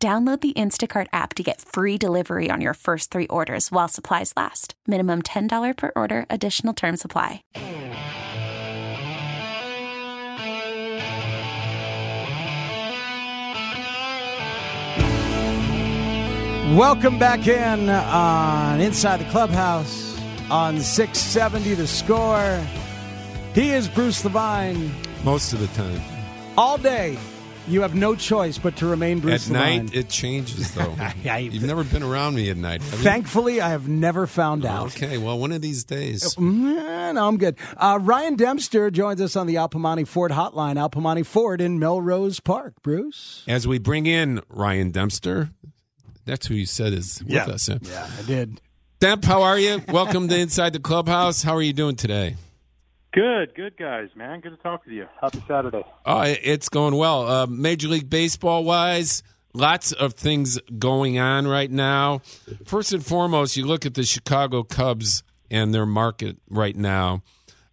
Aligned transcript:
Download 0.00 0.40
the 0.40 0.52
Instacart 0.52 1.08
app 1.12 1.34
to 1.34 1.42
get 1.42 1.60
free 1.60 1.98
delivery 1.98 2.52
on 2.52 2.60
your 2.60 2.74
first 2.74 3.10
three 3.10 3.26
orders 3.26 3.72
while 3.72 3.88
supplies 3.88 4.32
last. 4.36 4.74
Minimum 4.86 5.22
$10 5.22 5.76
per 5.76 5.90
order, 5.96 6.24
additional 6.30 6.72
term 6.72 6.96
supply. 6.96 7.42
Welcome 16.76 17.18
back 17.18 17.48
in 17.48 17.88
on 17.88 18.80
Inside 18.80 19.16
the 19.16 19.28
Clubhouse 19.30 20.16
on 20.48 20.78
670 20.78 21.74
The 21.74 21.88
Score. 21.88 22.64
He 23.52 23.72
is 23.72 23.88
Bruce 23.88 24.24
Levine. 24.24 24.92
Most 25.24 25.52
of 25.52 25.58
the 25.58 25.66
time. 25.68 26.00
All 26.56 26.78
day, 26.78 27.18
you 27.68 27.82
have 27.82 27.94
no 27.94 28.14
choice 28.14 28.58
but 28.58 28.76
to 28.76 28.86
remain 28.86 29.20
Bruce 29.20 29.46
At 29.48 29.52
Levine. 29.52 29.86
night, 29.86 29.94
it 29.94 30.08
changes, 30.08 30.72
though. 30.74 30.94
I- 31.28 31.38
You've 31.38 31.62
never 31.64 31.84
been 31.84 32.02
around 32.02 32.34
me 32.34 32.50
at 32.50 32.56
night, 32.56 32.82
have 32.82 32.92
you? 32.94 32.98
Thankfully, 32.98 33.60
I 33.60 33.68
have 33.70 33.88
never 33.88 34.26
found 34.26 34.64
out. 34.64 34.86
Okay, 34.96 35.18
well, 35.18 35.38
one 35.38 35.52
of 35.52 35.60
these 35.62 35.84
days. 35.84 36.34
Mm, 36.36 37.14
No, 37.14 37.28
I'm 37.28 37.36
good. 37.38 37.56
Uh, 37.76 37.98
Ryan 38.02 38.36
Dempster 38.36 38.90
joins 38.90 39.20
us 39.20 39.36
on 39.36 39.46
the 39.46 39.56
Al 39.56 39.68
Piemonte 39.68 40.06
Ford 40.08 40.32
hotline. 40.32 40.76
Al 40.78 40.90
Piemonte 40.90 41.24
Ford 41.26 41.60
in 41.60 41.78
Melrose 41.78 42.40
Park. 42.40 42.74
Bruce? 42.82 43.44
As 43.46 43.66
we 43.68 43.78
bring 43.78 44.06
in 44.06 44.40
Ryan 44.48 44.90
Dempster, 44.90 45.50
that's 46.24 46.46
who 46.46 46.54
you 46.54 46.66
said 46.66 46.92
is 46.92 47.22
with 47.24 47.48
us. 47.48 47.66
huh? 47.68 47.78
Yeah, 47.82 48.08
I 48.18 48.22
did. 48.22 48.60
Demp, 49.00 49.24
how 49.24 49.42
are 49.42 49.58
you? 49.58 49.80
Welcome 49.88 50.26
to 50.28 50.36
Inside 50.38 50.72
the 50.72 50.80
Clubhouse. 50.80 51.42
How 51.42 51.54
are 51.54 51.62
you 51.62 51.72
doing 51.72 51.94
today? 51.96 52.34
Good, 53.12 53.54
good 53.54 53.76
guys, 53.76 54.10
man. 54.14 54.40
Good 54.40 54.50
to 54.50 54.56
talk 54.56 54.84
to 54.84 54.92
you. 54.92 55.06
Happy 55.20 55.42
Saturday. 55.48 55.82
Oh, 56.04 56.22
it's 56.22 56.68
going 56.68 56.94
well. 56.94 57.26
Uh, 57.26 57.46
Major 57.46 57.88
League 57.88 58.10
Baseball 58.10 58.64
wise, 58.64 59.22
lots 59.54 59.92
of 59.92 60.12
things 60.12 60.58
going 60.78 61.18
on 61.18 61.46
right 61.46 61.70
now. 61.70 62.20
First 62.64 62.92
and 62.92 63.04
foremost, 63.04 63.56
you 63.56 63.66
look 63.66 63.86
at 63.86 63.94
the 63.94 64.04
Chicago 64.04 64.62
Cubs 64.62 65.22
and 65.50 65.72
their 65.72 65.86
market 65.86 66.36
right 66.50 66.76
now. 66.76 67.22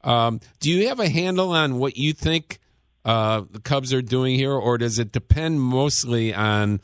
Um, 0.03 0.39
do 0.59 0.71
you 0.71 0.87
have 0.87 0.99
a 0.99 1.09
handle 1.09 1.51
on 1.51 1.79
what 1.79 1.97
you 1.97 2.13
think 2.13 2.59
uh, 3.03 3.43
the 3.51 3.59
Cubs 3.59 3.93
are 3.93 4.01
doing 4.01 4.35
here, 4.35 4.53
or 4.53 4.77
does 4.77 4.99
it 4.99 5.11
depend 5.11 5.61
mostly 5.61 6.33
on 6.33 6.79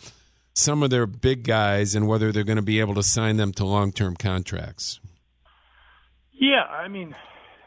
some 0.54 0.84
of 0.84 0.90
their 0.90 1.06
big 1.06 1.44
guys 1.44 1.96
and 1.96 2.08
whether 2.08 2.32
they're 2.32 2.44
going 2.44 2.58
to 2.58 2.62
be 2.62 2.80
able 2.80 2.96
to 2.96 3.04
sign 3.04 3.38
them 3.38 3.54
to 3.54 3.66
long 3.66 3.92
term 3.92 4.16
contracts? 4.16 5.00
Yeah, 6.34 6.64
I 6.64 6.88
mean, 6.88 7.16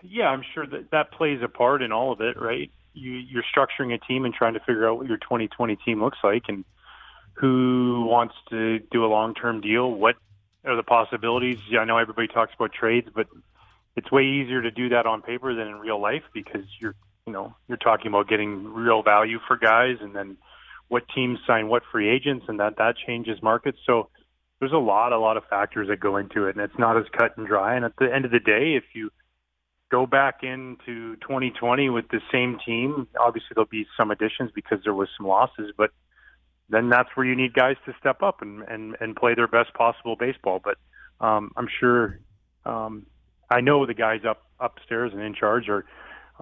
yeah, 0.08 0.28
I'm 0.28 0.42
sure 0.55 0.66
that 0.66 0.91
that 0.91 1.12
plays 1.12 1.41
a 1.42 1.48
part 1.48 1.83
in 1.83 1.92
all 1.92 2.12
of 2.12 2.20
it, 2.20 2.41
right? 2.41 2.70
You, 2.92 3.12
you're 3.12 3.44
structuring 3.44 3.94
a 3.94 3.98
team 3.98 4.24
and 4.24 4.34
trying 4.34 4.55
to 4.55 4.60
figure 4.60 4.88
out 4.88 4.98
what 4.98 5.06
your 5.06 5.16
2020 5.16 5.77
team 5.84 6.02
looks 6.02 6.19
like 6.22 6.44
and 6.48 6.64
who 7.34 8.06
wants 8.06 8.34
to 8.50 8.78
do 8.78 9.05
a 9.05 9.08
long-term 9.08 9.60
deal. 9.60 9.91
What 9.91 10.16
are 10.64 10.77
the 10.77 10.82
possibilities? 10.82 11.58
Yeah, 11.69 11.80
I 11.80 11.84
know 11.84 11.98
everybody 11.98 12.28
talks 12.28 12.52
about 12.55 12.72
trades, 12.72 13.08
but 13.12 13.27
it's 13.97 14.10
way 14.12 14.25
easier 14.25 14.62
to 14.62 14.70
do 14.70 14.91
that 14.91 15.06
on 15.06 15.22
paper 15.22 15.55
than 15.55 15.69
in 15.69 15.77
real 15.77 16.00
life 16.00 16.22
because 16.32 16.65
you're, 16.81 16.94
you 17.26 17.32
know, 17.32 17.54
you're 17.69 17.76
talking 17.76 18.06
about 18.06 18.28
getting 18.28 18.72
real 18.72 19.03
value 19.03 19.38
for 19.48 19.56
guys 19.56 19.97
and 20.00 20.15
then 20.15 20.36
what 20.88 21.04
teams 21.15 21.38
sign 21.47 21.69
what 21.69 21.82
free 21.91 22.09
agents 22.09 22.44
and 22.48 22.60
that 22.60 22.76
that 22.76 22.94
changes 23.06 23.42
markets. 23.42 23.78
So 23.86 24.09
there's 24.60 24.72
a 24.72 24.76
lot, 24.76 25.12
a 25.12 25.19
lot 25.19 25.36
of 25.36 25.44
factors 25.50 25.88
that 25.88 25.98
go 25.98 26.16
into 26.16 26.47
it, 26.47 26.56
and 26.56 26.65
it's 26.65 26.78
not 26.78 26.97
as 26.97 27.04
cut 27.16 27.36
and 27.36 27.47
dry. 27.47 27.75
And 27.75 27.84
at 27.84 27.97
the 27.98 28.12
end 28.12 28.25
of 28.25 28.31
the 28.31 28.38
day, 28.38 28.75
if 28.76 28.84
you 28.94 29.10
go 29.91 30.06
back 30.06 30.43
into 30.43 31.17
2020 31.17 31.91
with 31.91 32.09
the 32.09 32.21
same 32.33 32.59
team, 32.65 33.06
obviously 33.19 33.49
there'll 33.55 33.69
be 33.69 33.87
some 33.97 34.11
additions 34.11 34.50
because 34.55 34.78
there 34.84 34.95
was 34.95 35.09
some 35.17 35.27
losses, 35.27 35.72
but 35.77 35.91
then 36.69 36.89
that's 36.89 37.11
where 37.15 37.27
you 37.27 37.37
need 37.37 37.53
guys 37.53 37.77
to 37.87 37.95
step 38.00 38.22
up 38.22 38.41
and 38.43 38.62
and 38.62 38.97
and 39.00 39.15
play 39.17 39.34
their 39.34 39.49
best 39.49 39.72
possible 39.75 40.17
baseball. 40.17 40.61
But 40.62 40.78
um, 41.25 41.50
I'm 41.56 41.69
sure, 41.81 42.21
um, 42.65 43.06
I 43.50 43.61
know 43.61 43.87
the 43.87 43.95
guys 43.95 44.21
up 44.28 44.43
upstairs 44.59 45.12
and 45.12 45.22
in 45.22 45.34
charge 45.34 45.69
are 45.69 45.84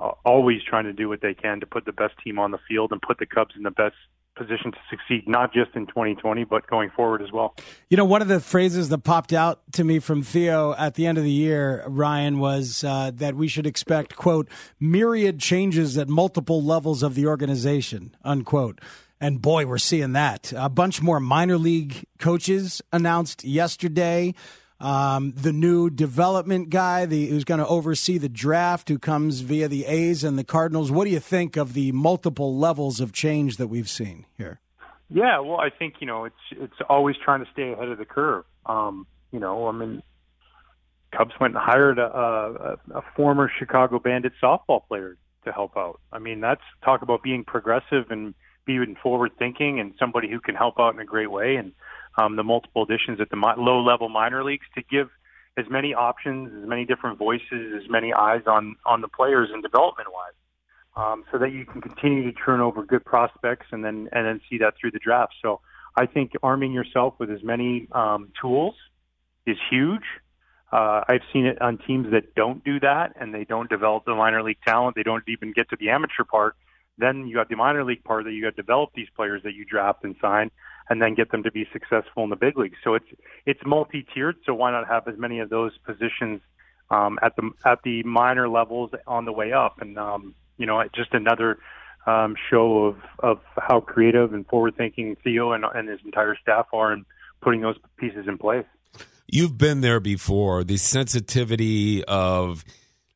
uh, 0.01 0.13
always 0.25 0.63
trying 0.63 0.85
to 0.85 0.93
do 0.93 1.09
what 1.09 1.21
they 1.21 1.35
can 1.35 1.61
to 1.61 1.67
put 1.67 1.85
the 1.85 1.93
best 1.93 2.15
team 2.25 2.39
on 2.39 2.51
the 2.51 2.59
field 2.69 2.93
and 2.93 3.03
put 3.03 3.19
the 3.19 3.27
Cubs 3.27 3.55
in 3.57 3.63
the 3.63 3.71
best 3.71 3.97
position 4.35 4.73
to 4.73 4.79
succeed, 4.89 5.29
not 5.29 5.53
just 5.53 5.71
in 5.75 5.87
2020, 5.87 6.45
but 6.45 6.67
going 6.67 6.91
forward 6.91 7.23
as 7.23 7.31
well. 7.33 7.55
You 7.89 7.97
know, 7.97 8.05
one 8.05 8.23
of 8.23 8.29
the 8.29 8.41
phrases 8.41 8.89
that 8.89 8.99
popped 8.99 9.33
out 9.33 9.61
to 9.73 9.85
me 9.85 9.99
from 9.99 10.23
Theo 10.23 10.75
at 10.75 10.95
the 10.95 11.07
end 11.07 11.19
of 11.19 11.25
the 11.25 11.31
year, 11.31 11.85
Ryan, 11.87 12.39
was 12.39 12.83
uh, 12.85 13.11
that 13.15 13.35
we 13.35 13.49
should 13.49 13.67
expect, 13.67 14.17
quote, 14.17 14.49
myriad 14.81 15.39
changes 15.39 15.99
at 15.99 16.09
multiple 16.09 16.63
levels 16.63 17.03
of 17.03 17.15
the 17.15 17.27
organization, 17.27 18.17
unquote. 18.25 18.81
And 19.21 19.41
boy, 19.41 19.67
we're 19.67 19.79
seeing 19.79 20.15
that. 20.15 20.53
A 20.57 20.69
bunch 20.69 21.01
more 21.01 21.21
minor 21.21 21.57
league 21.57 22.05
coaches 22.19 22.83
announced 22.93 23.45
yesterday. 23.45 24.35
Um, 24.83 25.33
the 25.37 25.53
new 25.53 25.91
development 25.91 26.69
guy 26.69 27.07
the, 27.07 27.29
who's 27.29 27.45
going 27.45 27.61
to 27.61 27.67
oversee 27.67 28.19
the 28.19 28.29
draft, 28.29 28.89
who 28.89 28.99
comes 28.99 29.41
via 29.41 29.69
the 29.69 29.87
A's 29.87 30.25
and 30.25 30.37
the 30.37 30.43
Cardinals. 30.43 30.91
What 30.91 31.05
do 31.05 31.11
you 31.11 31.21
think 31.21 31.57
of 31.57 31.75
the 31.75 31.93
multiple 31.93 32.59
levels 32.59 32.99
of 33.01 33.13
change 33.13 33.59
that 33.59 33.69
we've 33.69 33.89
seen 33.89 34.27
here? 34.37 34.61
Yeah, 35.09 35.39
well, 35.39 35.61
I 35.61 35.71
think 35.71 35.95
you 36.01 36.07
know 36.09 36.25
it's 36.25 36.35
it's 36.51 36.75
always 36.89 37.17
trying 37.23 37.45
to 37.45 37.51
stay 37.53 37.73
ahead 37.73 37.89
of 37.89 37.99
the 37.99 38.05
curve. 38.05 38.45
Um, 38.67 39.07
you 39.31 39.39
know, 39.39 39.69
I 39.69 39.73
mean, 39.73 40.03
Cubs 41.17 41.33
went 41.41 41.55
and 41.55 41.63
hired 41.63 41.99
a, 41.99 42.07
a, 42.07 42.99
a 42.99 43.03
former 43.15 43.51
Chicago 43.59 44.01
Bandit 44.01 44.33
softball 44.43 44.87
player 44.89 45.17
to 45.45 45.53
help 45.53 45.77
out. 45.77 46.01
I 46.13 46.19
mean, 46.19 46.41
that's 46.41 46.63
talk 46.85 47.03
about 47.03 47.23
being 47.23 47.45
progressive 47.45 48.11
and 48.11 48.35
being 48.65 48.97
forward 49.03 49.33
thinking 49.39 49.81
and 49.81 49.95
somebody 49.99 50.29
who 50.31 50.41
can 50.41 50.55
help 50.55 50.81
out 50.81 50.95
in 50.95 51.01
a 51.01 51.05
great 51.05 51.31
way. 51.31 51.57
And 51.57 51.73
um, 52.19 52.37
the 52.37 52.43
multiple 52.43 52.83
additions 52.83 53.21
at 53.21 53.31
the 53.31 53.37
mi- 53.37 53.55
low 53.57 53.83
level 53.83 54.09
minor 54.09 54.45
leagues 54.45 54.67
to 54.75 54.83
give 54.83 55.09
as 55.57 55.67
many 55.69 55.95
options, 55.95 56.51
as 56.63 56.69
many 56.69 56.85
different 56.85 57.19
voices, 57.19 57.83
as 57.83 57.89
many 57.91 58.13
eyes 58.13 58.43
on 58.47 58.77
on 58.87 59.01
the 59.01 59.09
players 59.09 59.51
and 59.53 59.63
development 59.63 60.09
wise, 60.13 60.33
um, 60.97 61.25
so 61.31 61.39
that 61.39 61.53
you 61.53 61.65
can 61.65 61.81
continue 61.81 62.25
to 62.25 62.33
turn 62.33 62.61
over 62.61 62.85
good 62.85 63.05
prospects 63.05 63.67
and 63.73 63.85
then 63.85 64.09
and 64.13 64.27
then 64.27 64.41
see 64.49 64.59
that 64.59 64.75
through 64.81 64.91
the 64.93 64.99
draft. 64.99 65.35
So 65.43 65.61
I 65.97 66.07
think 66.07 66.33
arming 66.43 66.73
yourself 66.73 67.15
with 67.19 67.31
as 67.31 67.43
many 67.43 67.89
um, 67.93 68.33
tools 68.41 68.75
is 69.47 69.57
huge. 69.71 70.05
Uh, 70.73 71.05
I've 71.07 71.21
seen 71.33 71.45
it 71.45 71.61
on 71.61 71.77
teams 71.87 72.11
that 72.13 72.35
don't 72.35 72.65
do 72.65 72.81
that 72.81 73.13
and 73.21 73.35
they 73.35 73.45
don't 73.45 73.69
develop 73.69 74.07
the 74.07 74.15
minor 74.15 74.43
league 74.43 74.61
talent. 74.65 74.97
They 74.97 75.03
don't 75.03 75.23
even 75.29 75.53
get 75.53 75.69
to 75.69 75.77
the 75.79 75.91
amateur 75.91 76.25
part. 76.25 76.57
Then 76.97 77.27
you 77.27 77.35
got 77.35 77.51
the 77.51 77.57
minor 77.57 77.85
league 77.85 78.05
part 78.05 78.25
that 78.25 78.33
you 78.33 78.43
got 78.43 78.57
to 78.57 78.63
develop 78.63 78.91
these 78.95 79.09
players 79.15 79.43
that 79.43 79.55
you 79.55 79.67
draft 79.67 80.05
and 80.05 80.17
sign, 80.21 80.51
and 80.93 81.01
then 81.01 81.15
get 81.15 81.31
them 81.31 81.43
to 81.43 81.51
be 81.51 81.65
successful 81.73 82.23
in 82.25 82.31
the 82.31 82.37
big 82.37 82.59
leagues. 82.59 82.77
So 82.85 82.95
it's 82.99 83.11
it's 83.47 83.61
multi-tiered. 83.65 84.37
So 84.45 84.53
why 84.53 84.71
not 84.71 84.87
have 84.87 85.09
as 85.09 85.19
many 85.19 85.39
of 85.41 85.49
those 85.49 85.73
positions 85.89 86.41
um, 86.91 87.19
at 87.23 87.35
the 87.37 87.51
at 87.65 87.79
the 87.83 88.03
minor 88.03 88.47
levels 88.59 88.91
on 89.07 89.25
the 89.25 89.33
way 89.33 89.53
up? 89.53 89.81
And 89.81 89.99
um, 89.99 90.35
you 90.59 90.67
know, 90.67 90.77
just 90.95 91.15
another 91.15 91.59
um, 92.07 92.37
show 92.51 92.67
of 92.89 92.97
of 93.21 93.41
how 93.57 93.81
creative 93.81 94.35
and 94.35 94.47
forward-thinking 94.47 95.17
Theo 95.25 95.53
and, 95.53 95.65
and 95.65 95.89
his 95.89 96.01
entire 96.05 96.37
staff 96.37 96.67
are 96.73 96.93
in 96.93 97.05
putting 97.41 97.63
those 97.63 97.79
pieces 97.97 98.27
in 98.29 98.37
place. 98.37 98.67
You've 99.27 99.57
been 99.57 99.81
there 99.81 100.01
before. 100.01 100.63
The 100.63 100.77
sensitivity 100.77 102.05
of 102.05 102.65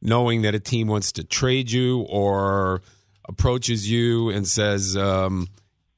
knowing 0.01 0.43
that 0.43 0.55
a 0.55 0.61
team 0.61 0.89
wants 0.89 1.13
to 1.13 1.25
trade 1.25 1.71
you 1.71 2.07
or 2.09 2.81
approaches 3.29 3.91
you 3.91 4.31
and 4.31 4.47
says, 4.49 4.97
um, 4.97 5.49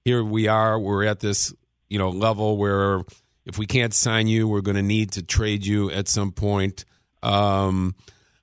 "Here 0.04 0.24
we 0.24 0.48
are. 0.48 0.80
We're 0.80 1.04
at 1.04 1.20
this, 1.20 1.54
you 1.88 1.98
know, 1.98 2.10
level 2.10 2.56
where 2.56 3.02
if 3.46 3.58
we 3.58 3.66
can't 3.66 3.94
sign 3.94 4.26
you, 4.26 4.46
we're 4.46 4.60
going 4.60 4.76
to 4.76 4.82
need 4.82 5.12
to 5.12 5.22
trade 5.22 5.64
you 5.66 5.90
at 5.90 6.08
some 6.08 6.32
point." 6.32 6.84
Um, 7.22 7.94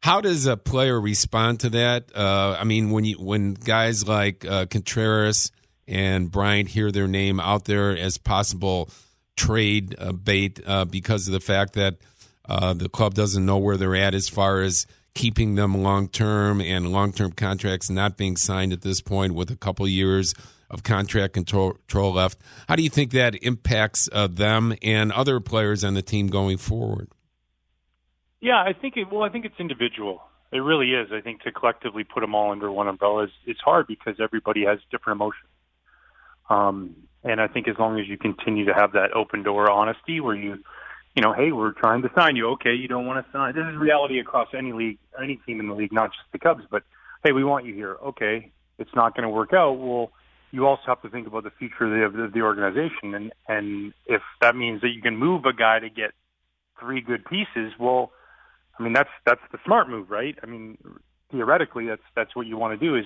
how 0.02 0.22
does 0.22 0.46
a 0.46 0.56
player 0.56 1.02
respond 1.02 1.62
to 1.62 1.70
that? 1.72 2.12
Uh, 2.16 2.56
I 2.60 2.64
mean, 2.64 2.92
when 2.92 3.06
you 3.06 3.16
when 3.16 3.56
guys 3.56 4.08
like 4.08 4.46
uh, 4.46 4.68
Contreras 4.68 5.52
and 5.88 6.32
Bryant 6.32 6.70
hear 6.70 6.92
their 6.92 7.08
name 7.08 7.40
out 7.40 7.66
there 7.66 7.98
as 7.98 8.18
possible 8.18 8.90
trade 9.36 9.96
uh, 9.98 10.12
bait 10.12 10.60
uh, 10.66 10.86
because 10.86 11.28
of 11.28 11.34
the 11.34 11.40
fact 11.40 11.74
that 11.74 11.96
uh, 12.48 12.74
the 12.74 12.90
club 12.90 13.14
doesn't 13.14 13.46
know 13.46 13.58
where 13.58 13.78
they're 13.78 13.96
at 13.96 14.14
as 14.14 14.30
far 14.30 14.62
as 14.62 14.86
keeping 15.16 15.56
them 15.56 15.82
long 15.82 16.08
term 16.08 16.62
and 16.62 16.92
long 16.92 17.12
term 17.12 17.32
contracts 17.32 17.90
not 17.90 18.18
being 18.18 18.38
signed 18.38 18.72
at 18.72 18.82
this 18.82 19.02
point 19.02 19.34
with 19.34 19.50
a 19.50 19.56
couple 19.56 19.88
years 19.88 20.36
of 20.70 20.84
contract 20.84 21.34
control, 21.34 21.78
left. 21.94 22.40
How 22.68 22.76
do 22.76 22.84
you 22.84 22.90
think 22.90 23.12
that 23.12 23.36
impacts 23.36 24.10
uh, 24.12 24.28
them 24.28 24.76
and 24.82 25.12
other 25.12 25.40
players 25.40 25.84
on 25.84 25.94
the 25.94 26.02
team 26.02 26.28
going 26.28 26.58
forward? 26.58 27.10
Yeah, 28.42 28.58
I 28.58 28.74
think 28.74 28.98
it. 28.98 29.12
Well, 29.12 29.24
I 29.24 29.30
think 29.30 29.46
it's 29.46 29.60
individual. 29.60 30.22
It 30.52 30.60
really 30.60 30.92
is. 30.92 31.10
I 31.12 31.22
think 31.22 31.42
to 31.42 31.52
collectively 31.52 32.04
put 32.04 32.22
them 32.22 32.36
all 32.36 32.52
under 32.52 32.72
one 32.72 32.88
umbrella 32.88 33.24
is 33.24 33.32
it's 33.46 33.60
hard 33.60 33.88
because 33.88 34.16
everybody 34.22 34.66
has 34.66 34.80
different 34.92 35.18
emotions. 35.18 35.50
Um, 36.50 36.96
and 37.24 37.42
I 37.42 37.48
think 37.48 37.68
as 37.68 37.76
long 37.80 38.00
as 38.00 38.08
you 38.08 38.18
continue 38.18 38.66
to 38.66 38.74
have 38.74 38.92
that 38.92 39.14
open 39.16 39.42
door 39.42 39.70
honesty, 39.72 40.20
where 40.20 40.36
you, 40.36 40.60
you 41.16 41.22
know, 41.22 41.34
hey, 41.34 41.52
we're 41.52 41.72
trying 41.72 42.02
to 42.02 42.10
sign 42.16 42.36
you. 42.36 42.50
Okay, 42.52 42.74
you 42.74 42.88
don't 42.88 43.06
want 43.06 43.26
to 43.26 43.32
sign. 43.32 43.56
This 43.56 43.66
is 43.72 43.78
reality 43.78 44.20
across 44.20 44.50
any 44.58 44.74
league, 44.74 45.00
any 45.22 45.40
team 45.46 45.60
in 45.60 45.68
the 45.68 45.74
league, 45.74 45.94
not 45.94 46.12
just 46.12 46.32
the 46.32 46.40
Cubs. 46.40 46.64
But 46.70 46.84
hey, 47.24 47.32
we 47.32 47.44
want 47.44 47.66
you 47.66 47.74
here. 47.74 47.98
Okay, 48.08 48.52
it's 48.78 48.94
not 48.96 49.16
going 49.16 49.24
to 49.24 49.30
work 49.30 49.54
out. 49.54 49.74
Well, 49.74 50.12
you 50.52 50.66
also 50.66 50.84
have 50.88 51.02
to 51.02 51.10
think 51.10 51.28
about 51.28 51.44
the 51.44 51.52
future 51.52 52.06
of 52.06 52.14
the, 52.14 52.22
of 52.24 52.34
the 52.34 52.42
organization, 52.42 53.14
and 53.14 53.32
and 53.48 53.94
if 54.06 54.22
that 54.42 54.56
means 54.56 54.82
that 54.82 54.90
you 54.90 55.02
can 55.02 55.18
move 55.18 55.46
a 55.46 55.54
guy 55.54 55.80
to 55.80 55.90
get 55.90 56.12
three 56.80 57.02
good 57.02 57.24
pieces, 57.26 57.74
well 57.80 58.12
I 58.80 58.84
mean, 58.84 58.94
that's 58.94 59.10
that's 59.26 59.42
the 59.52 59.58
smart 59.66 59.90
move, 59.90 60.10
right? 60.12 60.38
I 60.44 60.46
mean, 60.46 60.78
theoretically, 61.32 61.88
that's 61.88 62.02
that's 62.16 62.36
what 62.36 62.48
you 62.48 62.58
want 62.58 62.80
to 62.80 62.86
do 62.86 62.96
is 62.96 63.06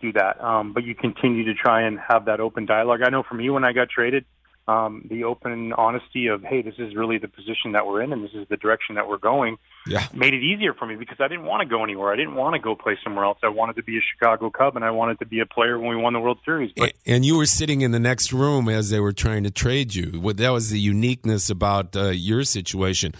do 0.00 0.12
that. 0.12 0.42
Um, 0.42 0.72
but 0.72 0.84
you 0.84 0.94
continue 0.94 1.44
to 1.44 1.54
try 1.54 1.82
and 1.82 1.98
have 1.98 2.26
that 2.26 2.40
open 2.40 2.66
dialogue. 2.66 3.00
I 3.04 3.10
know 3.10 3.22
for 3.22 3.34
me, 3.34 3.50
when 3.50 3.64
I 3.64 3.72
got 3.72 3.88
traded, 3.90 4.24
um, 4.68 5.06
the 5.10 5.24
open 5.24 5.72
honesty 5.72 6.28
of, 6.28 6.42
hey, 6.44 6.62
this 6.62 6.74
is 6.78 6.94
really 6.94 7.18
the 7.18 7.28
position 7.28 7.72
that 7.72 7.86
we're 7.86 8.02
in, 8.02 8.12
and 8.12 8.22
this 8.22 8.30
is 8.32 8.46
the 8.48 8.56
direction 8.56 8.94
that 8.94 9.08
we're 9.08 9.18
going, 9.18 9.58
yeah. 9.86 10.06
made 10.14 10.34
it 10.34 10.42
easier 10.42 10.72
for 10.72 10.86
me 10.86 10.94
because 10.94 11.18
I 11.20 11.26
didn't 11.26 11.46
want 11.46 11.62
to 11.62 11.68
go 11.68 11.82
anywhere. 11.82 12.12
I 12.12 12.16
didn't 12.16 12.36
want 12.36 12.54
to 12.54 12.60
go 12.60 12.76
play 12.76 12.96
somewhere 13.02 13.24
else. 13.24 13.38
I 13.42 13.48
wanted 13.48 13.76
to 13.76 13.82
be 13.82 13.98
a 13.98 14.00
Chicago 14.00 14.50
Cub, 14.50 14.76
and 14.76 14.84
I 14.84 14.92
wanted 14.92 15.18
to 15.18 15.26
be 15.26 15.40
a 15.40 15.46
player 15.46 15.78
when 15.78 15.88
we 15.88 15.96
won 15.96 16.12
the 16.12 16.20
World 16.20 16.38
Series. 16.44 16.72
But 16.76 16.92
and 17.06 17.24
you 17.24 17.36
were 17.36 17.46
sitting 17.46 17.80
in 17.80 17.90
the 17.90 17.98
next 17.98 18.32
room 18.32 18.68
as 18.68 18.90
they 18.90 19.00
were 19.00 19.12
trying 19.12 19.42
to 19.44 19.50
trade 19.50 19.94
you. 19.94 20.32
That 20.32 20.50
was 20.50 20.70
the 20.70 20.78
uniqueness 20.78 21.50
about 21.50 21.96
uh, 21.96 22.10
your 22.10 22.44
situation. 22.44 23.14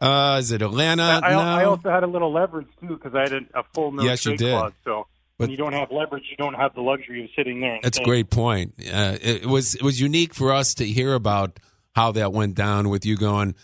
Uh, 0.00 0.36
is 0.38 0.52
it 0.52 0.62
Atlanta? 0.62 1.20
I? 1.22 1.32
I 1.32 1.64
also 1.64 1.90
had 1.90 2.02
a 2.02 2.06
little 2.06 2.32
leverage 2.32 2.68
too 2.80 2.88
because 2.96 3.14
I 3.14 3.22
had 3.22 3.32
a, 3.32 3.60
a 3.60 3.62
full 3.74 3.92
no 3.92 4.02
yes, 4.02 4.24
you 4.24 4.36
did. 4.36 4.50
clause. 4.50 4.72
So 4.84 5.06
but, 5.38 5.44
when 5.44 5.50
you 5.50 5.56
don't 5.56 5.72
have 5.72 5.90
leverage, 5.92 6.24
you 6.30 6.36
don't 6.36 6.54
have 6.54 6.74
the 6.74 6.80
luxury 6.80 7.24
of 7.24 7.30
sitting 7.36 7.60
there. 7.60 7.78
That's 7.82 7.98
a 7.98 8.04
great 8.04 8.28
point. 8.28 8.74
Uh, 8.80 9.16
it, 9.20 9.42
it 9.42 9.46
was 9.46 9.76
it 9.76 9.82
was 9.82 10.00
unique 10.00 10.34
for 10.34 10.52
us 10.52 10.74
to 10.74 10.84
hear 10.84 11.14
about 11.14 11.60
how 11.94 12.12
that 12.12 12.32
went 12.32 12.54
down 12.54 12.88
with 12.88 13.06
you 13.06 13.16
going. 13.16 13.54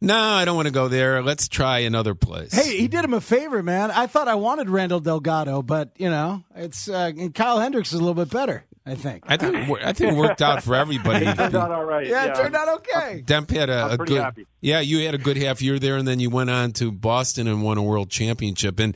No, 0.00 0.18
I 0.18 0.44
don't 0.44 0.54
want 0.54 0.66
to 0.66 0.72
go 0.72 0.88
there. 0.88 1.22
Let's 1.22 1.48
try 1.48 1.80
another 1.80 2.14
place. 2.14 2.52
Hey, 2.52 2.76
he 2.76 2.88
did 2.88 3.04
him 3.04 3.14
a 3.14 3.20
favor, 3.20 3.62
man. 3.62 3.90
I 3.90 4.06
thought 4.06 4.28
I 4.28 4.34
wanted 4.34 4.68
Randall 4.68 5.00
Delgado, 5.00 5.62
but 5.62 5.92
you 5.96 6.10
know, 6.10 6.44
it's 6.54 6.88
uh, 6.88 7.10
Kyle 7.34 7.58
Hendricks 7.58 7.92
is 7.92 8.00
a 8.00 8.04
little 8.04 8.14
bit 8.14 8.30
better. 8.30 8.64
I 8.86 8.96
think. 8.96 9.24
I 9.26 9.38
think 9.38 9.56
I 9.82 9.94
think 9.94 10.12
it 10.12 10.16
worked 10.16 10.42
out 10.42 10.62
for 10.62 10.74
everybody. 10.74 11.24
it 11.26 11.36
turned 11.36 11.56
out 11.56 11.70
all 11.70 11.84
right. 11.84 12.06
Yeah, 12.06 12.26
yeah. 12.26 12.30
it 12.32 12.36
turned 12.36 12.54
out 12.54 12.68
okay. 12.80 13.22
Demp 13.24 13.50
had 13.50 13.70
a, 13.70 13.92
a 13.92 13.96
good. 13.96 14.20
Happy. 14.20 14.46
Yeah, 14.60 14.80
you 14.80 15.04
had 15.06 15.14
a 15.14 15.18
good 15.18 15.38
half 15.38 15.62
year 15.62 15.78
there, 15.78 15.96
and 15.96 16.06
then 16.06 16.20
you 16.20 16.28
went 16.28 16.50
on 16.50 16.72
to 16.72 16.92
Boston 16.92 17.48
and 17.48 17.62
won 17.62 17.78
a 17.78 17.82
world 17.82 18.10
championship. 18.10 18.78
And 18.78 18.94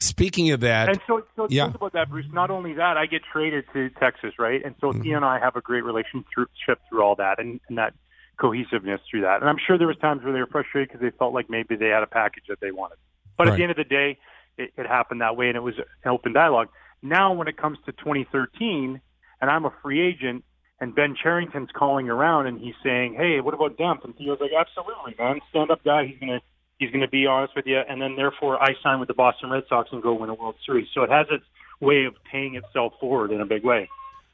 speaking 0.00 0.50
of 0.50 0.60
that, 0.60 0.88
and 0.88 1.00
so, 1.06 1.22
so 1.36 1.46
yeah. 1.50 1.64
think 1.64 1.76
about 1.76 1.92
that, 1.94 2.10
Bruce. 2.10 2.26
Not 2.32 2.50
only 2.50 2.74
that, 2.74 2.96
I 2.96 3.06
get 3.06 3.22
traded 3.32 3.64
to 3.72 3.90
Texas, 3.90 4.34
right? 4.38 4.64
And 4.64 4.74
so 4.80 4.88
mm-hmm. 4.88 5.02
Theo 5.02 5.16
and 5.16 5.24
I 5.24 5.38
have 5.38 5.56
a 5.56 5.60
great 5.60 5.84
relationship 5.84 6.80
through 6.88 7.02
all 7.02 7.16
that, 7.16 7.38
and, 7.38 7.60
and 7.68 7.78
that 7.78 7.94
cohesiveness 8.40 9.00
through 9.10 9.22
that. 9.22 9.40
And 9.40 9.48
I'm 9.48 9.58
sure 9.64 9.78
there 9.78 9.88
was 9.88 9.98
times 9.98 10.22
where 10.22 10.32
they 10.32 10.40
were 10.40 10.46
frustrated 10.46 10.88
because 10.88 11.00
they 11.00 11.16
felt 11.16 11.34
like 11.34 11.50
maybe 11.50 11.76
they 11.76 11.88
had 11.88 12.02
a 12.02 12.06
package 12.06 12.44
that 12.48 12.60
they 12.60 12.70
wanted. 12.70 12.98
But 13.36 13.46
right. 13.46 13.52
at 13.52 13.56
the 13.56 13.62
end 13.62 13.70
of 13.72 13.76
the 13.76 13.84
day, 13.84 14.18
it, 14.56 14.72
it 14.76 14.86
happened 14.86 15.20
that 15.20 15.36
way, 15.36 15.48
and 15.48 15.56
it 15.56 15.62
was 15.62 15.74
an 15.78 16.10
open 16.10 16.32
dialogue. 16.32 16.68
Now, 17.02 17.32
when 17.32 17.48
it 17.48 17.56
comes 17.56 17.78
to 17.86 17.92
2013 17.92 19.00
and 19.40 19.50
I'm 19.50 19.64
a 19.64 19.72
free 19.82 20.00
agent, 20.00 20.44
and 20.80 20.94
Ben 20.94 21.16
Cherington's 21.20 21.70
calling 21.74 22.08
around 22.08 22.46
and 22.46 22.60
he's 22.60 22.74
saying, 22.84 23.14
"Hey, 23.14 23.40
what 23.40 23.54
about 23.54 23.76
Demp?" 23.76 24.04
And 24.04 24.16
Theo's 24.16 24.38
like, 24.40 24.52
"Absolutely, 24.56 25.14
man, 25.18 25.40
stand-up 25.50 25.82
guy. 25.84 26.06
He's 26.06 26.18
gonna 26.18 26.40
he's 26.78 26.90
gonna 26.90 27.08
be 27.08 27.26
honest 27.26 27.54
with 27.54 27.66
you." 27.66 27.78
And 27.78 28.00
then 28.00 28.16
therefore, 28.16 28.62
I 28.62 28.74
sign 28.82 29.00
with 29.00 29.08
the 29.08 29.14
Boston 29.14 29.50
Red 29.50 29.64
Sox 29.68 29.90
and 29.92 30.02
go 30.02 30.14
win 30.14 30.30
a 30.30 30.34
World 30.34 30.56
Series. 30.64 30.88
So 30.94 31.02
it 31.02 31.10
has 31.10 31.26
its 31.30 31.44
way 31.80 32.04
of 32.04 32.14
paying 32.30 32.56
itself 32.56 32.92
forward 33.00 33.30
in 33.30 33.40
a 33.40 33.46
big 33.46 33.64
way. 33.64 33.88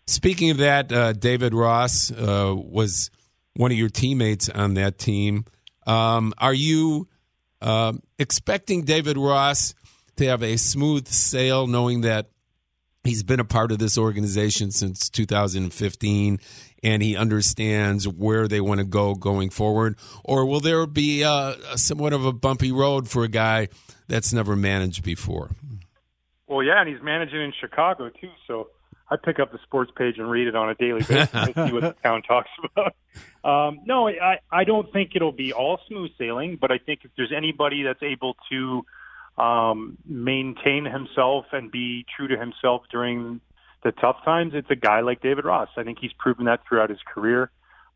Speaking 0.06 0.50
of 0.50 0.58
that, 0.58 0.92
uh, 0.92 1.12
David 1.12 1.54
Ross 1.54 2.10
uh, 2.10 2.54
was 2.54 3.10
one 3.54 3.70
of 3.70 3.78
your 3.78 3.88
teammates 3.88 4.48
on 4.48 4.74
that 4.74 4.98
team. 4.98 5.44
Um, 5.86 6.34
are 6.38 6.54
you 6.54 7.08
uh, 7.62 7.94
expecting 8.18 8.82
David 8.82 9.16
Ross 9.16 9.74
to 10.16 10.26
have 10.26 10.42
a 10.42 10.56
smooth 10.56 11.08
sail, 11.08 11.66
knowing 11.66 12.02
that 12.02 12.28
He's 13.04 13.22
been 13.22 13.40
a 13.40 13.44
part 13.44 13.70
of 13.70 13.78
this 13.78 13.98
organization 13.98 14.70
since 14.70 15.10
2015 15.10 16.38
and 16.82 17.02
he 17.02 17.16
understands 17.16 18.08
where 18.08 18.48
they 18.48 18.60
want 18.60 18.78
to 18.78 18.84
go 18.84 19.14
going 19.14 19.50
forward? 19.50 19.96
Or 20.24 20.46
will 20.46 20.60
there 20.60 20.86
be 20.86 21.22
uh, 21.22 21.54
somewhat 21.76 22.14
of 22.14 22.24
a 22.24 22.32
bumpy 22.32 22.72
road 22.72 23.08
for 23.08 23.22
a 23.24 23.28
guy 23.28 23.68
that's 24.08 24.32
never 24.32 24.56
managed 24.56 25.04
before? 25.04 25.50
Well, 26.46 26.62
yeah, 26.62 26.80
and 26.80 26.88
he's 26.88 27.02
managing 27.02 27.40
in 27.40 27.52
Chicago 27.58 28.08
too. 28.08 28.30
So 28.46 28.68
I 29.10 29.16
pick 29.16 29.38
up 29.38 29.52
the 29.52 29.58
sports 29.64 29.90
page 29.96 30.18
and 30.18 30.30
read 30.30 30.46
it 30.46 30.56
on 30.56 30.70
a 30.70 30.74
daily 30.74 31.02
basis 31.02 31.30
to 31.30 31.52
see 31.54 31.72
what 31.72 31.82
the 31.82 31.94
town 32.02 32.22
talks 32.22 32.50
about. 32.64 32.94
Um, 33.44 33.80
no, 33.84 34.08
I, 34.08 34.38
I 34.50 34.64
don't 34.64 34.90
think 34.92 35.12
it'll 35.14 35.32
be 35.32 35.52
all 35.52 35.78
smooth 35.88 36.10
sailing, 36.18 36.56
but 36.58 36.70
I 36.70 36.78
think 36.78 37.00
if 37.04 37.10
there's 37.16 37.32
anybody 37.36 37.82
that's 37.82 38.02
able 38.02 38.34
to 38.50 38.84
um, 39.36 39.98
maintain 40.06 40.84
himself 40.84 41.46
and 41.52 41.70
be 41.70 42.04
true 42.16 42.28
to 42.28 42.38
himself 42.38 42.82
during 42.90 43.40
the 43.82 43.92
tough 43.92 44.16
times, 44.24 44.52
it's 44.54 44.70
a 44.70 44.76
guy 44.76 45.00
like 45.00 45.20
David 45.20 45.44
Ross. 45.44 45.68
I 45.76 45.82
think 45.82 45.98
he's 46.00 46.12
proven 46.18 46.46
that 46.46 46.60
throughout 46.68 46.90
his 46.90 47.00
career. 47.12 47.50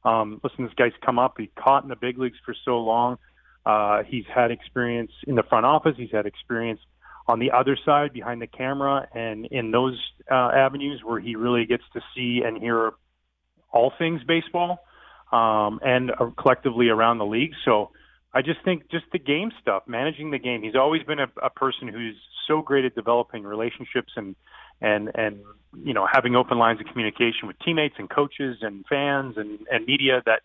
Um, 0.05 0.41
listen, 0.45 0.65
this 0.65 0.75
guy's 0.75 0.93
come 1.05 1.19
up. 1.19 1.35
He 1.39 1.51
caught 1.59 1.83
in 1.83 1.89
the 1.89 1.97
big 1.97 2.19
leagues 2.19 2.37
for 2.45 2.55
so 2.65 2.79
long. 2.79 3.19
Uh, 3.65 4.03
he's 4.07 4.25
had 4.33 4.51
experience 4.51 5.13
in 5.27 5.35
the 5.35 5.43
front 5.43 5.67
office. 5.67 5.95
He's 5.97 6.11
had 6.13 6.27
experience 6.27 6.81
on 7.27 7.39
the 7.39 7.51
other 7.53 7.77
side 7.85 8.13
behind 8.13 8.41
the 8.41 8.47
camera 8.47 9.07
and 9.15 9.47
in 9.47 9.71
those 9.71 9.99
uh, 10.31 10.51
avenues 10.55 11.03
where 11.05 11.21
he 11.21 11.37
really 11.37 11.67
gets 11.67 11.83
to 11.93 12.01
see 12.15 12.43
and 12.45 12.59
hear 12.59 12.93
all 13.71 13.93
things 13.99 14.23
baseball 14.27 14.79
um, 15.31 15.81
and 15.83 16.11
uh, 16.11 16.31
collectively 16.39 16.89
around 16.89 17.19
the 17.19 17.27
league. 17.27 17.53
So 17.65 17.91
I 18.35 18.43
just 18.43 18.63
think 18.65 18.91
just 18.91 19.07
the 19.13 19.19
game 19.19 19.51
stuff, 19.61 19.85
managing 19.87 20.31
the 20.31 20.39
game. 20.39 20.63
He's 20.63 20.77
always 20.77 21.03
been 21.03 21.19
a, 21.19 21.29
a 21.43 21.51
person 21.51 21.89
who's 21.89 22.17
so 22.47 22.63
great 22.63 22.85
at 22.85 22.95
developing 22.95 23.45
relationships 23.45 24.13
and 24.17 24.37
and 24.81 25.11
and 25.15 25.41
you 25.83 25.95
know 25.95 26.07
having 26.11 26.37
open 26.37 26.59
lines 26.59 26.81
of 26.81 26.87
communication 26.87 27.47
with 27.47 27.59
teammates 27.65 27.95
and 27.99 28.09
coaches 28.09 28.59
and 28.61 28.85
fans 28.89 29.37
and 29.37 29.61
and 29.71 29.87
media 29.87 30.23
that 30.27 30.43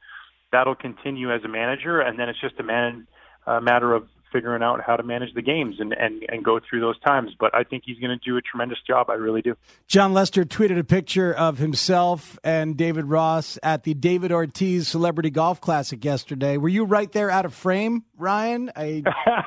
that'll 0.51 0.75
continue 0.75 1.33
as 1.33 1.43
a 1.43 1.49
manager. 1.49 1.99
And 1.99 2.17
then 2.17 2.29
it's 2.29 2.39
just 2.39 2.59
a 2.59 2.63
man 2.63 3.07
a 3.45 3.59
matter 3.59 3.93
of 3.93 4.07
figuring 4.33 4.63
out 4.63 4.81
how 4.85 4.97
to 4.97 5.03
manage 5.03 5.33
the 5.35 5.41
games 5.41 5.75
and, 5.79 5.93
and, 5.93 6.25
and 6.27 6.43
go 6.43 6.59
through 6.59 6.81
those 6.81 6.99
times. 6.99 7.31
But 7.39 7.55
I 7.55 7.63
think 7.63 7.83
he's 7.85 7.99
going 7.99 8.17
to 8.17 8.29
do 8.29 8.35
a 8.35 8.41
tremendous 8.41 8.79
job. 8.85 9.09
I 9.09 9.13
really 9.13 9.41
do. 9.41 9.55
Jon 9.87 10.13
Lester 10.13 10.43
tweeted 10.43 10.77
a 10.77 10.83
picture 10.83 11.33
of 11.33 11.59
himself 11.59 12.37
and 12.43 12.75
David 12.75 13.05
Ross 13.05 13.57
at 13.63 13.83
the 13.83 13.93
David 13.93 14.31
Ortiz 14.31 14.87
Celebrity 14.87 15.29
Golf 15.29 15.61
Classic 15.61 16.03
yesterday. 16.03 16.57
Were 16.57 16.69
you 16.69 16.83
right 16.83 17.11
there 17.11 17.29
out 17.29 17.45
of 17.45 17.53
frame, 17.53 18.03
Ryan? 18.17 18.71
I, 18.75 19.03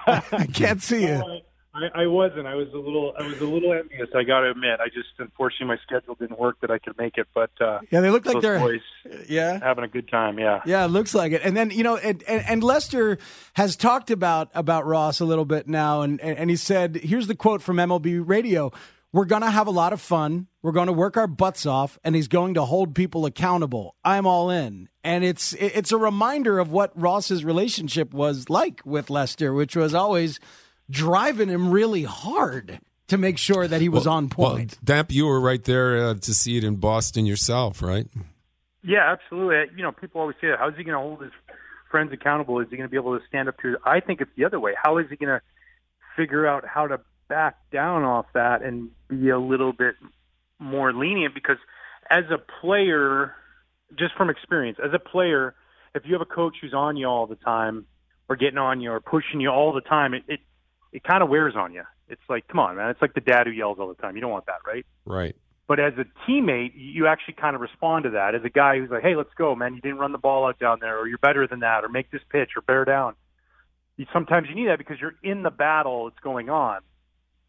I 0.32 0.46
can't 0.46 0.80
see 0.80 1.02
you. 1.02 1.42
I, 1.76 2.02
I 2.02 2.06
wasn't. 2.06 2.46
I 2.46 2.54
was 2.54 2.68
a 2.72 2.78
little. 2.78 3.12
I 3.18 3.26
was 3.26 3.40
a 3.40 3.44
little 3.44 3.72
envious. 3.72 4.08
I 4.14 4.22
got 4.22 4.40
to 4.40 4.50
admit. 4.50 4.80
I 4.80 4.86
just 4.86 5.08
unfortunately 5.18 5.66
my 5.66 5.78
schedule 5.82 6.14
didn't 6.14 6.38
work 6.38 6.60
that 6.60 6.70
I 6.70 6.78
could 6.78 6.96
make 6.98 7.18
it. 7.18 7.26
But 7.34 7.50
uh, 7.60 7.80
yeah, 7.90 8.00
they 8.00 8.10
look 8.10 8.24
like 8.24 8.40
they're 8.40 8.58
boys 8.58 8.80
yeah 9.28 9.58
having 9.62 9.84
a 9.84 9.88
good 9.88 10.08
time. 10.08 10.38
Yeah, 10.38 10.62
yeah, 10.64 10.84
it 10.84 10.88
looks 10.88 11.14
like 11.14 11.32
it. 11.32 11.42
And 11.44 11.56
then 11.56 11.70
you 11.70 11.82
know, 11.82 11.96
and, 11.96 12.22
and, 12.26 12.44
and 12.48 12.64
Lester 12.64 13.18
has 13.54 13.76
talked 13.76 14.10
about 14.10 14.50
about 14.54 14.86
Ross 14.86 15.20
a 15.20 15.24
little 15.24 15.44
bit 15.44 15.68
now, 15.68 16.02
and 16.02 16.20
and 16.20 16.48
he 16.48 16.56
said, 16.56 16.96
here's 16.96 17.26
the 17.26 17.36
quote 17.36 17.62
from 17.62 17.76
MLB 17.76 18.22
Radio. 18.26 18.72
We're 19.12 19.24
going 19.24 19.42
to 19.42 19.50
have 19.50 19.66
a 19.66 19.70
lot 19.70 19.94
of 19.94 20.00
fun. 20.00 20.48
We're 20.60 20.72
going 20.72 20.88
to 20.88 20.92
work 20.92 21.16
our 21.16 21.26
butts 21.26 21.64
off, 21.64 21.98
and 22.04 22.14
he's 22.14 22.28
going 22.28 22.54
to 22.54 22.64
hold 22.64 22.94
people 22.94 23.24
accountable. 23.24 23.94
I'm 24.04 24.26
all 24.26 24.50
in, 24.50 24.88
and 25.04 25.24
it's 25.24 25.52
it's 25.54 25.92
a 25.92 25.96
reminder 25.96 26.58
of 26.58 26.70
what 26.70 26.92
Ross's 27.00 27.44
relationship 27.44 28.12
was 28.12 28.50
like 28.50 28.82
with 28.84 29.08
Lester, 29.08 29.54
which 29.54 29.76
was 29.76 29.94
always 29.94 30.40
driving 30.90 31.48
him 31.48 31.70
really 31.70 32.04
hard 32.04 32.80
to 33.08 33.18
make 33.18 33.38
sure 33.38 33.66
that 33.66 33.80
he 33.80 33.88
was 33.88 34.06
well, 34.06 34.16
on 34.16 34.28
point. 34.28 34.78
Well, 34.84 35.04
Demp, 35.04 35.12
you 35.12 35.26
were 35.26 35.40
right 35.40 35.62
there 35.62 36.08
uh, 36.08 36.14
to 36.14 36.34
see 36.34 36.56
it 36.56 36.64
in 36.64 36.76
Boston 36.76 37.26
yourself, 37.26 37.82
right? 37.82 38.06
Yeah, 38.82 39.12
absolutely. 39.12 39.76
You 39.76 39.82
know, 39.82 39.92
people 39.92 40.20
always 40.20 40.36
say, 40.40 40.48
"How's 40.58 40.76
he 40.76 40.84
going 40.84 40.94
to 40.94 41.00
hold 41.00 41.22
his 41.22 41.32
friends 41.90 42.12
accountable? 42.12 42.60
Is 42.60 42.68
he 42.70 42.76
going 42.76 42.88
to 42.88 42.90
be 42.90 42.96
able 42.96 43.18
to 43.18 43.24
stand 43.26 43.48
up 43.48 43.58
to?" 43.62 43.76
I 43.84 44.00
think 44.00 44.20
it's 44.20 44.30
the 44.36 44.44
other 44.44 44.60
way. 44.60 44.74
How 44.80 44.98
is 44.98 45.06
he 45.10 45.16
going 45.16 45.38
to 45.38 45.40
figure 46.16 46.46
out 46.46 46.64
how 46.66 46.86
to 46.86 47.00
back 47.28 47.56
down 47.72 48.04
off 48.04 48.26
that 48.34 48.62
and 48.62 48.90
be 49.08 49.30
a 49.30 49.38
little 49.38 49.72
bit 49.72 49.96
more 50.58 50.92
lenient? 50.92 51.34
Because 51.34 51.58
as 52.10 52.24
a 52.30 52.38
player, 52.60 53.34
just 53.98 54.14
from 54.14 54.30
experience, 54.30 54.78
as 54.84 54.92
a 54.94 54.98
player, 55.00 55.54
if 55.94 56.04
you 56.06 56.12
have 56.12 56.22
a 56.22 56.24
coach 56.24 56.56
who's 56.60 56.74
on 56.74 56.96
you 56.96 57.06
all 57.06 57.26
the 57.26 57.36
time 57.36 57.86
or 58.28 58.36
getting 58.36 58.58
on 58.58 58.80
you 58.80 58.92
or 58.92 59.00
pushing 59.00 59.40
you 59.40 59.48
all 59.48 59.72
the 59.72 59.80
time, 59.80 60.14
it, 60.14 60.22
it 60.28 60.40
it 60.92 61.04
kind 61.04 61.22
of 61.22 61.28
wears 61.28 61.54
on 61.56 61.72
you. 61.72 61.84
It's 62.08 62.22
like, 62.28 62.46
come 62.48 62.60
on, 62.60 62.76
man. 62.76 62.90
It's 62.90 63.02
like 63.02 63.14
the 63.14 63.20
dad 63.20 63.46
who 63.46 63.52
yells 63.52 63.78
all 63.78 63.88
the 63.88 63.94
time. 63.94 64.14
You 64.14 64.20
don't 64.20 64.30
want 64.30 64.46
that, 64.46 64.60
right? 64.66 64.86
Right. 65.04 65.36
But 65.68 65.80
as 65.80 65.94
a 65.98 66.04
teammate, 66.28 66.72
you 66.76 67.08
actually 67.08 67.34
kind 67.34 67.56
of 67.56 67.60
respond 67.60 68.04
to 68.04 68.10
that. 68.10 68.34
As 68.36 68.42
a 68.44 68.48
guy 68.48 68.78
who's 68.78 68.90
like, 68.90 69.02
"Hey, 69.02 69.16
let's 69.16 69.34
go, 69.36 69.56
man! 69.56 69.74
You 69.74 69.80
didn't 69.80 69.98
run 69.98 70.12
the 70.12 70.18
ball 70.18 70.46
out 70.46 70.60
down 70.60 70.78
there, 70.80 70.96
or 70.98 71.08
you're 71.08 71.18
better 71.18 71.46
than 71.48 71.60
that, 71.60 71.84
or 71.84 71.88
make 71.88 72.10
this 72.12 72.20
pitch, 72.30 72.50
or 72.56 72.62
bear 72.62 72.84
down." 72.84 73.16
You, 73.96 74.06
sometimes 74.12 74.48
you 74.48 74.54
need 74.54 74.68
that 74.68 74.78
because 74.78 75.00
you're 75.00 75.16
in 75.24 75.42
the 75.42 75.50
battle 75.50 76.04
that's 76.04 76.20
going 76.20 76.50
on. 76.50 76.82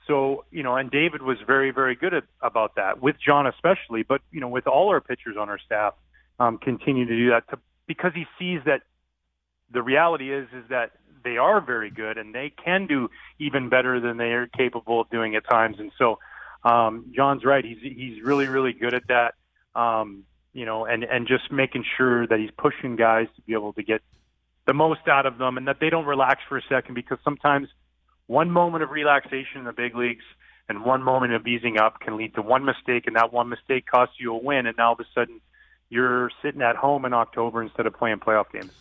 So 0.08 0.46
you 0.50 0.64
know, 0.64 0.76
and 0.76 0.90
David 0.90 1.22
was 1.22 1.38
very, 1.46 1.70
very 1.70 1.96
good 1.96 2.16
at, 2.16 2.24
about 2.42 2.76
that 2.76 3.02
with 3.02 3.18
Jon 3.24 3.46
especially, 3.46 4.02
but 4.02 4.22
you 4.32 4.40
know, 4.40 4.48
with 4.48 4.66
all 4.66 4.90
our 4.90 5.02
pitchers 5.02 5.36
on 5.40 5.50
our 5.50 5.60
staff, 5.60 5.94
um, 6.40 6.58
continue 6.58 7.06
to 7.06 7.16
do 7.16 7.30
that 7.30 7.48
to, 7.50 7.60
because 7.86 8.14
he 8.16 8.26
sees 8.40 8.62
that 8.66 8.82
the 9.72 9.84
reality 9.84 10.34
is 10.34 10.48
is 10.54 10.64
that 10.70 10.92
they 11.24 11.38
are 11.38 11.62
very 11.62 11.90
good 11.90 12.18
and 12.18 12.34
they 12.34 12.52
can 12.64 12.88
do 12.88 13.10
even 13.40 13.70
better 13.70 14.00
than 14.00 14.18
they 14.18 14.32
are 14.34 14.48
capable 14.48 15.02
of 15.02 15.10
doing 15.10 15.36
at 15.36 15.48
times. 15.48 15.78
And 15.80 15.92
so 15.98 16.20
um, 16.64 17.12
Jon's 17.16 17.46
right. 17.46 17.64
He's 17.64 17.80
he's 17.82 18.22
really 18.22 18.48
really 18.48 18.74
good 18.74 18.94
at 18.94 19.08
that. 19.08 19.36
Um, 19.76 20.24
you 20.54 20.66
know, 20.66 20.86
and 20.86 21.04
and 21.04 21.28
just 21.28 21.52
making 21.52 21.86
sure 21.98 22.26
that 22.28 22.40
he's 22.40 22.52
pushing 22.58 22.96
guys 22.96 23.28
to 23.36 23.42
be 23.44 23.54
able 23.54 23.74
to 23.74 23.84
get 23.84 24.02
the 24.66 24.74
most 24.74 25.08
out 25.08 25.26
of 25.26 25.38
them, 25.38 25.58
and 25.58 25.68
that 25.68 25.80
they 25.80 25.90
don't 25.90 26.06
relax 26.06 26.42
for 26.50 26.58
a 26.58 26.62
second 26.68 26.96
because 26.96 27.20
sometimes 27.24 27.70
one 28.26 28.52
moment 28.52 28.84
of 28.84 28.90
relaxation 28.90 29.60
in 29.60 29.64
the 29.64 29.72
big 29.72 29.96
leagues 29.96 30.26
and 30.68 30.84
one 30.84 31.02
moment 31.02 31.32
of 31.34 31.48
easing 31.48 31.78
up 31.78 32.00
can 32.02 32.18
lead 32.18 32.36
to 32.36 32.42
one 32.42 32.66
mistake, 32.66 33.08
and 33.08 33.16
that 33.16 33.32
one 33.32 33.50
mistake 33.50 33.86
costs 33.86 34.16
you 34.20 34.34
a 34.34 34.38
win, 34.38 34.66
and 34.66 34.76
now 34.78 34.88
all 34.88 34.94
of 34.94 35.00
a 35.00 35.06
sudden 35.14 35.40
you're 35.90 36.30
sitting 36.42 36.62
at 36.62 36.76
home 36.76 37.06
in 37.06 37.14
October 37.14 37.62
instead 37.62 37.86
of 37.86 37.94
playing 37.94 38.18
playoff 38.18 38.52
games. 38.52 38.74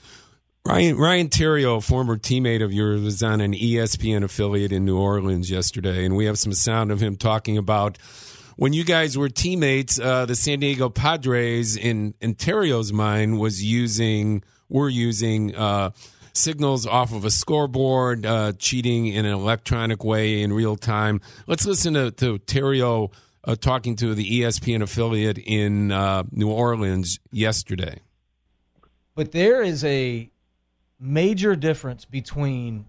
Ryan 0.66 0.96
Ryan 0.96 1.28
Theriot, 1.28 1.84
former 1.84 2.16
teammate 2.16 2.60
of 2.60 2.72
yours, 2.72 3.00
was 3.00 3.22
on 3.22 3.40
an 3.40 3.52
ESPN 3.52 4.24
affiliate 4.24 4.72
in 4.72 4.84
New 4.84 4.98
Orleans 4.98 5.48
yesterday, 5.48 6.04
and 6.04 6.16
we 6.16 6.24
have 6.24 6.40
some 6.40 6.52
sound 6.52 6.90
of 6.90 7.00
him 7.00 7.14
talking 7.14 7.56
about 7.56 7.98
when 8.56 8.72
you 8.72 8.82
guys 8.82 9.16
were 9.16 9.28
teammates. 9.28 10.00
Uh, 10.00 10.26
the 10.26 10.34
San 10.34 10.58
Diego 10.58 10.88
Padres, 10.88 11.76
in 11.76 12.14
in 12.20 12.34
Theriot's 12.34 12.92
mind, 12.92 13.38
was 13.38 13.62
using 13.62 14.42
were 14.68 14.88
using 14.88 15.54
uh, 15.54 15.90
signals 16.32 16.84
off 16.84 17.12
of 17.12 17.24
a 17.24 17.30
scoreboard, 17.30 18.26
uh, 18.26 18.52
cheating 18.58 19.06
in 19.06 19.24
an 19.24 19.34
electronic 19.34 20.02
way 20.02 20.42
in 20.42 20.52
real 20.52 20.74
time. 20.74 21.20
Let's 21.46 21.64
listen 21.64 21.94
to, 21.94 22.10
to 22.10 22.40
Theriot 22.40 23.12
uh, 23.44 23.54
talking 23.54 23.94
to 23.96 24.16
the 24.16 24.40
ESPN 24.40 24.82
affiliate 24.82 25.38
in 25.38 25.92
uh, 25.92 26.24
New 26.32 26.50
Orleans 26.50 27.20
yesterday. 27.30 28.00
But 29.14 29.30
there 29.30 29.62
is 29.62 29.84
a 29.84 30.28
major 30.98 31.54
difference 31.54 32.04
between 32.04 32.86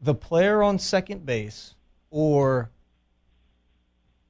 the 0.00 0.14
player 0.14 0.62
on 0.62 0.78
second 0.78 1.24
base 1.24 1.74
or 2.10 2.70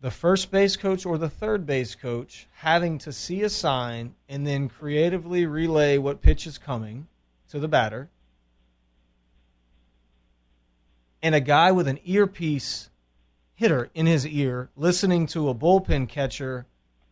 the 0.01 0.11
first 0.11 0.51
base 0.51 0.77
coach 0.77 1.05
or 1.05 1.19
the 1.19 1.29
third 1.29 1.67
base 1.67 1.95
coach 1.95 2.47
having 2.53 2.99
to 2.99 3.13
see 3.13 3.43
a 3.43 3.49
sign 3.49 4.15
and 4.29 4.47
then 4.47 4.69
creatively 4.69 5.47
relay 5.47 5.99
what 5.99 6.23
pitch 6.23 6.47
is 6.47 6.59
coming 6.59 7.09
to 7.49 7.59
the 7.59 7.69
batter. 7.69 8.09
And 11.23 11.35
a 11.35 11.41
guy 11.41 11.73
with 11.73 11.89
an 11.89 11.99
earpiece 12.05 12.91
hitter 13.55 13.91
in 13.93 14.07
his 14.07 14.25
ear 14.25 14.71
listening 14.77 15.27
to 15.27 15.49
a 15.49 15.55
bullpen 15.55 16.09
catcher 16.09 16.67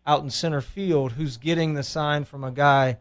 out 0.07 0.23
in 0.23 0.31
center 0.31 0.61
field 0.61 1.13
who's 1.13 1.37
getting 1.37 1.75
the 1.75 1.83
sign 1.83 2.25
from 2.25 2.45
a 2.45 2.53
guy 2.53 2.99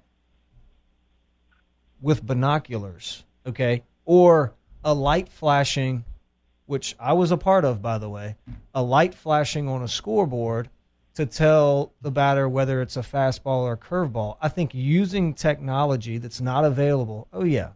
with 2.06 2.24
binoculars, 2.24 3.24
okay? 3.48 3.82
Or 4.06 4.54
a 4.84 4.94
light 4.94 5.28
flashing, 5.28 6.06
which 6.68 6.96
I 7.00 7.14
was 7.14 7.32
a 7.32 7.38
part 7.38 7.66
of, 7.66 7.82
by 7.82 7.98
the 7.98 8.08
way, 8.08 8.36
a 8.76 8.84
light 8.84 9.16
flashing 9.16 9.68
on 9.68 9.82
a 9.82 9.88
scoreboard 9.88 10.70
to 11.16 11.26
tell 11.26 11.94
the 12.02 12.12
batter 12.12 12.48
whether 12.48 12.80
it's 12.84 12.96
a 12.96 13.02
fastball 13.02 13.62
or 13.62 13.74
a 13.74 13.78
curveball. 13.78 14.38
I 14.40 14.50
think 14.50 14.76
using 14.76 15.34
technology 15.34 16.20
that's 16.20 16.40
not 16.40 16.64
available, 16.64 17.28
oh, 17.34 17.44
yeah, 17.44 17.70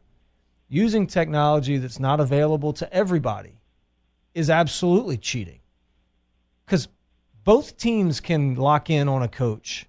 using 0.68 1.08
technology 1.08 1.80
that's 1.80 2.00
not 2.00 2.20
available 2.20 2.74
to 2.74 2.94
everybody 2.94 3.56
is 4.36 4.52
absolutely 4.52 5.18
cheating. 5.18 5.62
Because 6.68 6.88
both 7.44 7.78
teams 7.78 8.20
can 8.20 8.54
lock 8.54 8.92
in 8.92 9.10
on 9.10 9.24
a 9.24 9.28
coach 9.28 9.88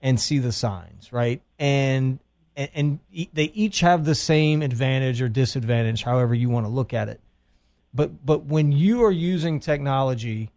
and 0.00 0.18
see 0.18 0.38
the 0.38 0.50
signs, 0.50 1.12
right? 1.12 1.42
And 1.58 2.20
and, 2.56 2.70
and 2.74 2.98
they 3.32 3.44
each 3.54 3.80
have 3.80 4.04
the 4.04 4.14
same 4.14 4.62
advantage 4.62 5.20
or 5.22 5.28
disadvantage, 5.28 6.02
however 6.02 6.34
you 6.34 6.48
want 6.48 6.66
to 6.66 6.70
look 6.70 6.92
at 6.94 7.08
it. 7.08 7.20
But 7.94 8.24
but 8.24 8.44
when 8.44 8.72
you 8.72 9.04
are 9.04 9.10
using 9.10 9.60
technology 9.60 10.50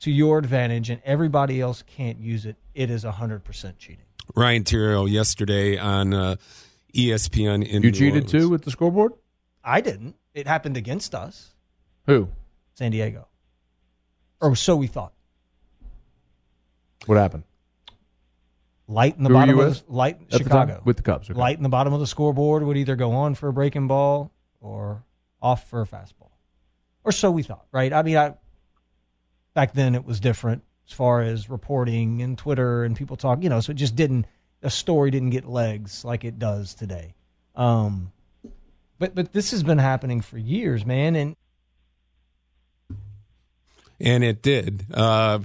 to 0.00 0.10
your 0.10 0.38
advantage 0.38 0.90
and 0.90 1.00
everybody 1.04 1.60
else 1.60 1.82
can't 1.86 2.18
use 2.18 2.46
it, 2.46 2.56
it 2.74 2.90
is 2.90 3.04
hundred 3.04 3.44
percent 3.44 3.78
cheating. 3.78 4.04
Ryan 4.34 4.64
Theriot 4.64 5.10
yesterday 5.10 5.78
on 5.78 6.14
uh, 6.14 6.36
ESPN 6.94 7.66
in 7.66 7.82
you 7.82 7.90
New 7.90 7.92
cheated 7.92 8.14
Orleans. 8.24 8.30
too 8.32 8.48
with 8.48 8.62
the 8.64 8.70
scoreboard. 8.70 9.12
I 9.62 9.80
didn't. 9.80 10.16
It 10.34 10.46
happened 10.46 10.76
against 10.76 11.14
us, 11.14 11.54
Who? 12.06 12.28
San 12.74 12.90
Diego, 12.90 13.28
or 14.40 14.56
so 14.56 14.76
we 14.76 14.86
thought. 14.88 15.12
What 17.06 17.18
happened? 17.18 17.44
Light 18.86 19.16
in 19.16 19.22
the 19.24 19.28
Who 19.30 19.34
bottom 19.34 19.58
of 19.58 19.86
the, 19.86 19.92
light 19.92 20.20
At 20.30 20.38
Chicago 20.42 20.74
time? 20.74 20.82
with 20.84 20.98
the 20.98 21.02
Cubs. 21.02 21.30
Okay. 21.30 21.38
light 21.38 21.56
in 21.56 21.62
the 21.62 21.70
bottom 21.70 21.92
of 21.94 22.00
the 22.00 22.06
scoreboard 22.06 22.62
would 22.62 22.76
either 22.76 22.96
go 22.96 23.12
on 23.12 23.34
for 23.34 23.48
a 23.48 23.52
breaking 23.52 23.88
ball 23.88 24.30
or 24.60 25.02
off 25.40 25.68
for 25.70 25.80
a 25.80 25.86
fastball, 25.86 26.30
or 27.02 27.12
so 27.12 27.30
we 27.30 27.42
thought. 27.42 27.66
Right? 27.72 27.92
I 27.92 28.02
mean, 28.02 28.16
I 28.16 28.34
back 29.54 29.72
then 29.72 29.94
it 29.94 30.04
was 30.04 30.20
different 30.20 30.62
as 30.86 30.92
far 30.92 31.22
as 31.22 31.48
reporting 31.48 32.20
and 32.20 32.36
Twitter 32.36 32.84
and 32.84 32.94
people 32.94 33.16
talk. 33.16 33.42
You 33.42 33.48
know, 33.48 33.60
so 33.60 33.70
it 33.72 33.76
just 33.76 33.96
didn't 33.96 34.26
a 34.62 34.70
story 34.70 35.10
didn't 35.10 35.30
get 35.30 35.46
legs 35.46 36.04
like 36.04 36.24
it 36.24 36.38
does 36.38 36.74
today. 36.74 37.14
Um, 37.56 38.12
but 38.98 39.14
but 39.14 39.32
this 39.32 39.52
has 39.52 39.62
been 39.62 39.78
happening 39.78 40.20
for 40.20 40.36
years, 40.36 40.84
man, 40.84 41.16
and 41.16 41.36
and 44.00 44.24
it 44.24 44.42
did. 44.42 44.86
Uh, 44.92 45.40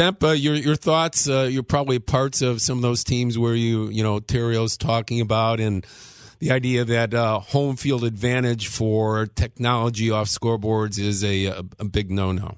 Dempa, 0.00 0.40
your 0.40 0.54
your 0.54 0.76
thoughts? 0.76 1.28
Uh, 1.28 1.42
you're 1.50 1.62
probably 1.62 1.98
parts 1.98 2.40
of 2.40 2.62
some 2.62 2.78
of 2.78 2.82
those 2.82 3.04
teams 3.04 3.38
where 3.38 3.54
you 3.54 3.90
you 3.90 4.02
know 4.02 4.18
Theriot's 4.18 4.78
talking 4.78 5.20
about 5.20 5.60
and 5.60 5.86
the 6.38 6.52
idea 6.52 6.86
that 6.86 7.12
uh, 7.12 7.38
home 7.40 7.76
field 7.76 8.04
advantage 8.04 8.68
for 8.68 9.26
technology 9.26 10.10
off 10.10 10.28
scoreboards 10.28 10.98
is 10.98 11.22
a 11.22 11.44
a, 11.44 11.62
a 11.80 11.84
big 11.84 12.10
no 12.10 12.32
no. 12.32 12.56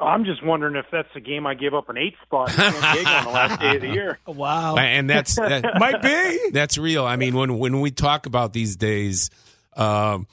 I'm 0.00 0.24
just 0.24 0.44
wondering 0.44 0.74
if 0.74 0.86
that's 0.90 1.08
the 1.14 1.20
game 1.20 1.46
I 1.46 1.54
gave 1.54 1.72
up 1.72 1.88
an 1.88 1.96
eight 1.96 2.16
spot 2.24 2.48
in 2.48 2.56
San 2.56 2.94
Diego 2.94 3.10
on 3.10 3.24
the 3.26 3.30
last 3.30 3.60
day 3.60 3.76
of 3.76 3.82
the 3.82 3.88
year. 3.90 4.18
Wow. 4.26 4.74
And 4.76 5.08
that's 5.08 5.36
that, 5.36 5.64
Might 5.78 6.02
be. 6.02 6.50
That's 6.50 6.76
real. 6.76 7.06
I 7.06 7.14
mean, 7.14 7.36
when 7.36 7.58
when 7.60 7.80
we 7.80 7.92
talk 7.92 8.26
about 8.26 8.52
these 8.52 8.74
days, 8.74 9.30
um, 9.76 10.26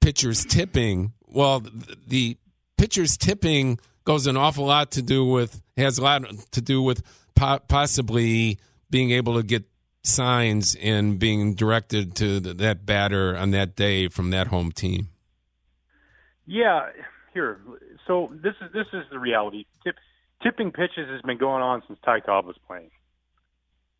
pitchers 0.00 0.44
tipping. 0.44 1.14
Well, 1.26 1.60
the, 1.60 1.96
the 2.06 2.36
pitchers 2.78 3.16
tipping 3.16 3.80
goes 4.04 4.26
an 4.26 4.36
awful 4.36 4.66
lot 4.66 4.92
to 4.92 5.02
do 5.02 5.24
with 5.24 5.62
has 5.76 5.98
a 5.98 6.02
lot 6.02 6.22
to 6.52 6.60
do 6.60 6.82
with 6.82 7.02
po- 7.34 7.60
possibly 7.68 8.58
being 8.90 9.10
able 9.10 9.36
to 9.36 9.42
get 9.42 9.64
signs 10.02 10.76
and 10.80 11.18
being 11.18 11.54
directed 11.54 12.14
to 12.16 12.40
the, 12.40 12.54
that 12.54 12.86
batter 12.86 13.36
on 13.36 13.50
that 13.50 13.76
day 13.76 14.08
from 14.08 14.30
that 14.30 14.48
home 14.48 14.72
team. 14.72 15.08
Yeah, 16.46 16.88
here. 17.32 17.60
So 18.06 18.32
this 18.42 18.54
is 18.60 18.72
this 18.72 18.86
is 18.92 19.04
the 19.10 19.18
reality. 19.18 19.66
Tip, 19.84 19.96
tipping 20.42 20.72
pitches 20.72 21.08
has 21.08 21.20
been 21.22 21.38
going 21.38 21.62
on 21.62 21.82
since 21.86 21.98
Ty 22.04 22.20
Cobb 22.20 22.46
was 22.46 22.56
playing. 22.66 22.90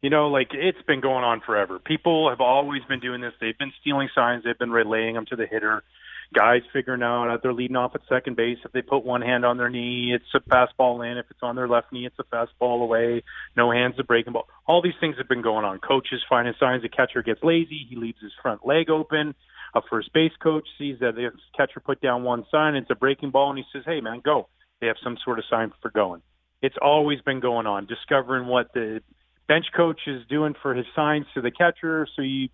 You 0.03 0.11
know, 0.11 0.29
like 0.29 0.49
it's 0.53 0.83
been 0.87 1.01
going 1.01 1.25
on 1.25 1.43
forever. 1.45 1.79
People 1.79 2.31
have 2.31 2.41
always 2.41 2.83
been 2.89 3.01
doing 3.01 3.21
this. 3.21 3.35
They've 3.41 3.57
been 3.57 3.73
stealing 3.81 4.09
signs. 4.15 4.45
They've 4.45 4.59
been 4.59 4.71
relaying 4.71 5.15
them 5.15 5.27
to 5.27 5.37
the 5.37 5.47
hitter. 5.47 5.83
Guys 6.33 6.63
figuring 6.73 7.03
out 7.03 7.27
that 7.29 7.43
they're 7.43 7.53
leading 7.53 7.77
off 7.77 7.95
at 7.97 8.03
second 8.09 8.37
base. 8.37 8.59
If 8.65 8.71
they 8.71 8.83
put 8.83 9.05
one 9.05 9.21
hand 9.21 9.45
on 9.45 9.57
their 9.57 9.69
knee, 9.69 10.15
it's 10.15 10.33
a 10.33 10.41
fastball 10.49 11.05
in. 11.05 11.19
If 11.19 11.27
it's 11.29 11.43
on 11.43 11.57
their 11.57 11.67
left 11.67 11.93
knee, 11.93 12.07
it's 12.07 12.19
a 12.21 12.25
fastball 12.25 12.83
away. 12.83 13.25
No 13.57 13.73
hands, 13.73 13.97
to 13.97 14.05
breaking 14.05 14.35
ball. 14.35 14.47
All 14.67 14.81
these 14.81 14.95
things 15.01 15.17
have 15.19 15.29
been 15.29 15.43
going 15.43 15.65
on. 15.65 15.81
Coaches 15.81 16.23
finding 16.29 16.55
signs. 16.61 16.83
The 16.83 16.89
catcher 16.89 17.23
gets 17.23 17.43
lazy. 17.43 17.85
He 17.89 17.97
leaves 17.97 18.21
his 18.23 18.31
front 18.41 18.65
leg 18.65 18.91
open. 18.91 19.35
A 19.75 19.81
first 19.91 20.13
base 20.13 20.33
coach 20.41 20.67
sees 20.79 20.99
that 21.01 21.17
the 21.17 21.31
catcher 21.57 21.81
put 21.81 22.01
down 22.01 22.23
one 22.23 22.45
sign. 22.51 22.77
It's 22.77 22.91
a 22.91 22.95
breaking 22.95 23.31
ball, 23.31 23.51
and 23.51 23.59
he 23.59 23.65
says, 23.73 23.85
"Hey, 23.85 24.01
man, 24.01 24.21
go." 24.21 24.49
They 24.81 24.87
have 24.87 24.97
some 25.03 25.17
sort 25.25 25.39
of 25.39 25.45
sign 25.51 25.73
for 25.83 25.91
going. 25.91 26.23
It's 26.63 26.77
always 26.81 27.21
been 27.23 27.41
going 27.41 27.67
on. 27.67 27.87
Discovering 27.87 28.47
what 28.47 28.73
the 28.73 29.03
bench 29.49 29.67
coach 29.77 30.01
is 30.07 30.25
doing 30.29 30.55
for 30.63 30.75
his 30.75 30.87
signs 30.95 31.27
to 31.35 31.41
the 31.41 31.51
catcher, 31.51 32.07
so 32.15 32.23
you 32.23 32.49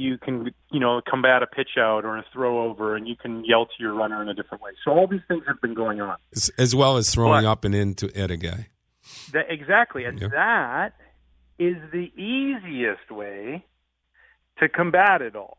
you 0.00 0.18
can 0.18 0.50
you 0.70 0.80
know 0.80 1.00
combat 1.08 1.42
a 1.42 1.46
pitch 1.46 1.76
out 1.78 2.04
or 2.04 2.16
a 2.16 2.24
throw 2.32 2.64
over, 2.64 2.96
and 2.96 3.06
you 3.06 3.16
can 3.16 3.44
yell 3.44 3.66
to 3.66 3.72
your 3.78 3.92
runner 3.94 4.22
in 4.22 4.28
a 4.28 4.34
different 4.34 4.62
way. 4.62 4.70
So 4.84 4.90
all 4.92 5.06
these 5.06 5.20
things 5.28 5.44
have 5.46 5.60
been 5.60 5.74
going 5.74 6.00
on. 6.00 6.16
as, 6.34 6.50
as 6.58 6.74
well 6.74 6.96
as 6.96 7.10
throwing 7.12 7.44
But- 7.44 7.50
up 7.50 7.64
and 7.64 7.74
into 7.74 8.10
at 8.18 8.30
a 8.30 8.36
guy. 8.36 8.68
That, 9.32 9.46
exactly, 9.50 10.04
and 10.04 10.20
Yeah. 10.20 10.28
that 10.28 10.92
is 11.58 11.76
the 11.92 12.10
easiest 12.20 13.10
way 13.10 13.64
to 14.58 14.68
combat 14.68 15.22
it 15.22 15.34
all. 15.36 15.58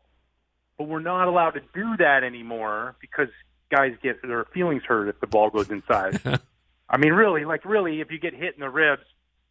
But 0.78 0.88
we're 0.88 1.00
not 1.00 1.28
allowed 1.28 1.50
to 1.52 1.60
do 1.74 1.96
that 1.98 2.24
anymore 2.24 2.96
because 3.00 3.28
guys 3.70 3.92
get 4.02 4.22
their 4.22 4.44
feelings 4.54 4.82
hurt 4.86 5.08
if 5.08 5.20
the 5.20 5.26
ball 5.26 5.50
goes 5.50 5.70
inside. 5.70 6.20
I 6.88 6.96
mean, 6.96 7.12
really, 7.12 7.44
like 7.44 7.64
really, 7.64 8.00
if 8.00 8.10
you 8.10 8.18
get 8.18 8.34
hit 8.34 8.54
in 8.54 8.60
the 8.60 8.70
ribs, 8.70 9.02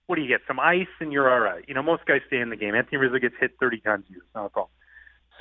what 0.08 0.16
do 0.16 0.22
you 0.24 0.28
get? 0.28 0.42
Some 0.48 0.60
ice 0.60 0.88
and 1.00 1.12
you're 1.14 1.30
all 1.32 1.40
right. 1.40 1.64
You 1.68 1.74
know, 1.74 1.82
most 1.84 2.06
guys 2.06 2.22
stay 2.28 2.40
in 2.40 2.50
the 2.50 2.56
game. 2.58 2.76
Anthony 2.76 2.98
Rizzo 2.98 3.18
gets 3.20 3.36
hit 3.40 3.52
30 3.60 3.80
times 3.80 4.06
a 4.10 4.12
year. 4.12 4.22
It's 4.26 4.36
not 4.36 4.46
a 4.46 4.50
problem. 4.50 4.72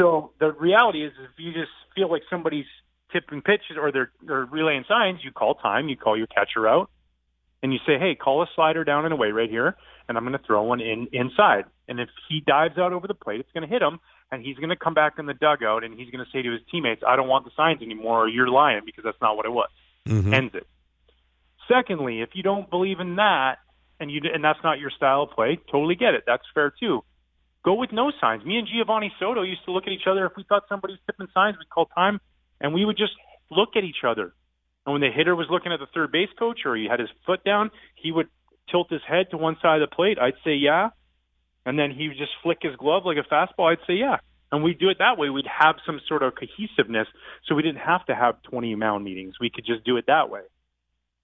So 0.01 0.33
the 0.41 0.53
reality 0.53 1.05
is, 1.05 1.13
if 1.23 1.39
you 1.39 1.53
just 1.53 1.71
feel 1.95 2.11
like 2.11 2.23
somebody's 2.31 2.65
tipping 3.13 3.43
pitches 3.43 3.77
or 3.79 3.93
they're, 3.93 4.11
they're 4.27 4.47
relaying 4.47 4.85
signs, 4.89 5.21
you 5.23 5.31
call 5.31 5.55
time, 5.57 5.89
you 5.89 5.97
call 5.97 6.17
your 6.17 6.27
catcher 6.27 6.67
out, 6.67 6.91
and 7.63 7.73
you 7.73 7.79
say, 7.87 7.99
hey, 7.99 8.15
call 8.15 8.43
a 8.43 8.47
slider 8.55 8.83
down 8.83 9.05
and 9.05 9.13
away 9.13 9.31
right 9.31 9.51
here, 9.51 9.77
and 10.09 10.17
I'm 10.17 10.25
going 10.25 10.39
to 10.39 10.45
throw 10.47 10.63
one 10.63 10.81
in 10.81 11.09
inside. 11.13 11.65
And 11.87 12.01
if 12.01 12.09
he 12.29 12.41
dives 12.41 12.79
out 12.79 12.95
over 12.95 13.07
the 13.07 13.15
plate, 13.15 13.41
it's 13.41 13.51
going 13.53 13.69
to 13.69 13.69
hit 13.69 13.83
him, 13.83 13.99
and 14.33 14.43
he's 14.43 14.57
going 14.57 14.71
to 14.71 14.77
come 14.77 14.95
back 14.95 15.15
in 15.19 15.27
the 15.27 15.35
dugout, 15.35 15.85
and 15.85 15.93
he's 15.93 16.11
going 16.11 16.25
to 16.25 16.31
say 16.33 16.41
to 16.41 16.51
his 16.51 16.63
teammates, 16.71 17.03
I 17.07 17.17
don't 17.17 17.29
want 17.29 17.45
the 17.45 17.51
signs 17.55 17.83
anymore, 17.83 18.25
or 18.25 18.29
you're 18.29 18.49
lying 18.49 18.83
because 18.87 19.05
that's 19.05 19.21
not 19.21 19.37
what 19.37 19.45
it 19.45 19.53
was. 19.53 19.69
Mhm. 20.09 20.33
Ends 20.33 20.55
it. 20.55 20.67
Secondly, 21.69 22.23
if 22.23 22.31
you 22.33 22.43
don't 22.43 22.71
believe 22.71 23.01
in 23.01 23.17
that, 23.17 23.59
and 24.01 24.11
you 24.11 24.23
and 24.33 24.43
that's 24.43 24.59
not 24.65 24.79
your 24.81 24.89
style 24.89 25.25
of 25.25 25.31
play, 25.33 25.59
totally 25.71 25.95
get 25.95 26.15
it. 26.15 26.25
That's 26.27 26.43
fair 26.55 26.71
too. 26.71 27.05
Go 27.65 27.75
with 27.75 27.93
no 27.93 28.11
signs. 28.21 28.45
Me 28.45 28.57
and 28.57 28.67
Geovany 28.67 29.11
Soto 29.19 29.43
used 29.43 29.65
to 29.67 29.73
look 29.73 29.85
at 29.87 29.93
each 29.93 30.07
other. 30.11 30.25
If 30.27 30.33
we 30.37 30.45
thought 30.45 30.65
somebody 30.69 30.95
was 30.95 31.01
tipping 31.07 31.29
signs, 31.35 31.57
we'd 31.59 31.69
call 31.69 31.87
time, 31.87 32.21
and 32.61 32.73
we 32.73 32.85
would 32.85 32.97
just 32.97 33.13
look 33.51 33.71
at 33.77 33.85
each 33.85 34.03
other. 34.07 34.33
And 34.87 34.93
when 34.95 35.03
the 35.03 35.11
hitter 35.15 35.37
was 35.37 35.47
looking 35.51 35.73
at 35.73 35.79
the 35.79 35.87
third 35.93 36.11
base 36.11 36.31
coach 36.39 36.61
or 36.65 36.75
he 36.75 36.87
had 36.91 37.01
his 37.01 37.11
foot 37.27 37.45
down, 37.45 37.71
he 37.97 38.13
would 38.13 38.29
tilt 38.71 38.91
his 38.91 39.03
head 39.07 39.27
to 39.31 39.37
one 39.37 39.57
side 39.61 39.83
of 39.83 39.91
the 39.91 39.95
plate. 39.95 40.19
I'd 40.19 40.41
say 40.45 40.55
yeah, 40.55 40.91
and 41.67 41.79
then 41.79 41.91
he 41.91 42.09
would 42.09 42.17
just 42.17 42.33
flick 42.43 42.59
his 42.63 42.77
glove 42.77 43.03
like 43.05 43.19
a 43.19 43.29
fastball. 43.29 43.71
I'd 43.71 43.87
say 43.87 43.95
yeah, 43.95 44.17
and 44.51 44.65
we'd 44.65 44.79
do 44.79 44.89
it 44.89 44.99
that 44.99 45.19
way. 45.19 45.29
We'd 45.29 45.47
have 45.47 45.77
some 45.85 46.01
sort 46.09 46.23
of 46.23 46.33
cohesiveness, 46.35 47.09
so 47.47 47.55
we 47.55 47.63
didn't 47.63 47.81
have 47.81 48.07
to 48.07 48.15
have 48.15 48.43
20 48.45 48.75
mound 48.77 49.05
meetings. 49.05 49.35
We 49.41 49.51
could 49.51 49.67
just 49.67 49.85
do 49.85 49.97
it 49.99 50.07
that 50.07 50.31
way. 50.31 50.43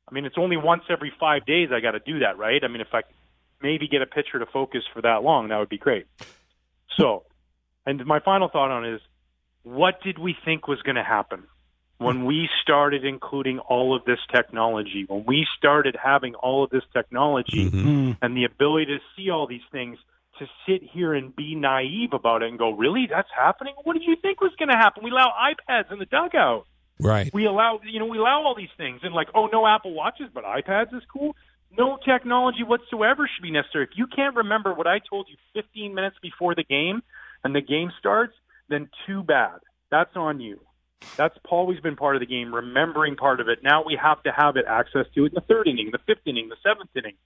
I 0.08 0.14
mean, 0.14 0.24
it's 0.24 0.36
only 0.38 0.56
once 0.56 0.82
every 0.90 1.12
five 1.18 1.46
days 1.46 1.70
I 1.72 1.80
got 1.80 1.92
to 1.92 1.98
do 1.98 2.20
that, 2.20 2.38
right? 2.38 2.62
I 2.62 2.68
mean, 2.68 2.80
if 2.80 2.92
I 2.92 3.02
maybe 3.66 3.88
get 3.88 4.02
a 4.02 4.06
pitcher 4.06 4.38
to 4.38 4.46
focus 4.46 4.82
for 4.92 5.02
that 5.02 5.22
long, 5.28 5.48
that 5.48 5.58
would 5.58 5.68
be 5.68 5.78
great. 5.78 6.06
So, 6.98 7.24
and 7.84 8.04
my 8.06 8.20
final 8.20 8.48
thought 8.48 8.70
on 8.70 8.84
it 8.84 8.94
is, 8.94 9.00
what 9.64 9.94
did 10.02 10.18
we 10.18 10.36
think 10.44 10.68
was 10.68 10.80
going 10.82 10.96
to 10.96 11.02
happen 11.02 11.42
when 11.98 12.24
we 12.24 12.48
started 12.62 13.04
including 13.04 13.58
all 13.58 13.96
of 13.96 14.04
this 14.04 14.20
technology? 14.32 15.04
When 15.08 15.24
we 15.26 15.46
started 15.58 15.96
having 16.02 16.34
all 16.36 16.62
of 16.64 16.70
this 16.70 16.84
technology 16.92 17.70
Mhm. 17.70 18.18
and 18.22 18.36
the 18.36 18.44
ability 18.44 18.86
to 18.86 19.00
see 19.16 19.30
all 19.30 19.46
these 19.48 19.66
things, 19.72 19.98
to 20.38 20.46
sit 20.66 20.82
here 20.82 21.14
and 21.14 21.34
be 21.34 21.54
naive 21.54 22.12
about 22.12 22.42
it 22.42 22.48
and 22.50 22.58
go, 22.58 22.70
really, 22.70 23.06
that's 23.06 23.32
happening? 23.34 23.74
What 23.84 23.94
did 23.94 24.04
you 24.04 24.16
think 24.16 24.40
was 24.40 24.54
going 24.58 24.68
to 24.68 24.76
happen? 24.76 25.02
We 25.02 25.10
allow 25.10 25.32
iPads 25.50 25.90
in 25.90 25.98
the 25.98 26.06
dugout 26.06 26.66
Right. 26.98 27.28
we 27.34 27.44
allow 27.44 27.78
you 27.84 27.98
know 28.00 28.06
we 28.06 28.16
allow 28.16 28.42
all 28.46 28.54
these 28.54 28.72
things 28.78 29.00
and 29.02 29.12
like 29.14 29.28
oh 29.34 29.46
no 29.52 29.66
apple 29.66 29.92
watches 29.92 30.28
but 30.32 30.44
ipads 30.44 30.94
is 30.94 31.02
cool 31.12 31.36
no 31.78 31.98
technology 32.04 32.62
whatsoever 32.62 33.28
should 33.28 33.42
be 33.42 33.50
necessary. 33.50 33.84
If 33.84 33.96
you 33.96 34.06
can't 34.06 34.36
remember 34.36 34.72
what 34.74 34.86
i 34.86 34.98
told 34.98 35.28
you 35.28 35.36
15 35.54 35.94
minutes 35.94 36.16
before 36.22 36.54
the 36.54 36.64
game 36.64 37.02
and 37.44 37.54
the 37.54 37.60
game 37.60 37.90
starts 37.98 38.34
then 38.68 38.88
too 39.06 39.22
bad. 39.22 39.60
That's 39.90 40.10
on 40.16 40.40
you. 40.40 40.60
That's 41.16 41.36
always 41.48 41.78
been 41.80 41.96
part 41.96 42.16
of 42.16 42.20
the 42.20 42.26
game 42.26 42.54
remembering 42.54 43.16
part 43.16 43.40
of 43.40 43.48
it. 43.48 43.60
Now 43.62 43.84
we 43.84 43.98
have 44.02 44.22
to 44.24 44.32
have 44.32 44.56
it 44.56 44.64
access 44.68 45.06
to 45.14 45.24
it 45.24 45.28
in 45.28 45.34
the 45.34 45.40
third 45.42 45.68
inning 45.68 45.90
the 45.92 45.98
fifth 46.06 46.26
inning 46.26 46.48
the 46.48 46.56
seventh 46.62 46.90
inning. 46.96 47.16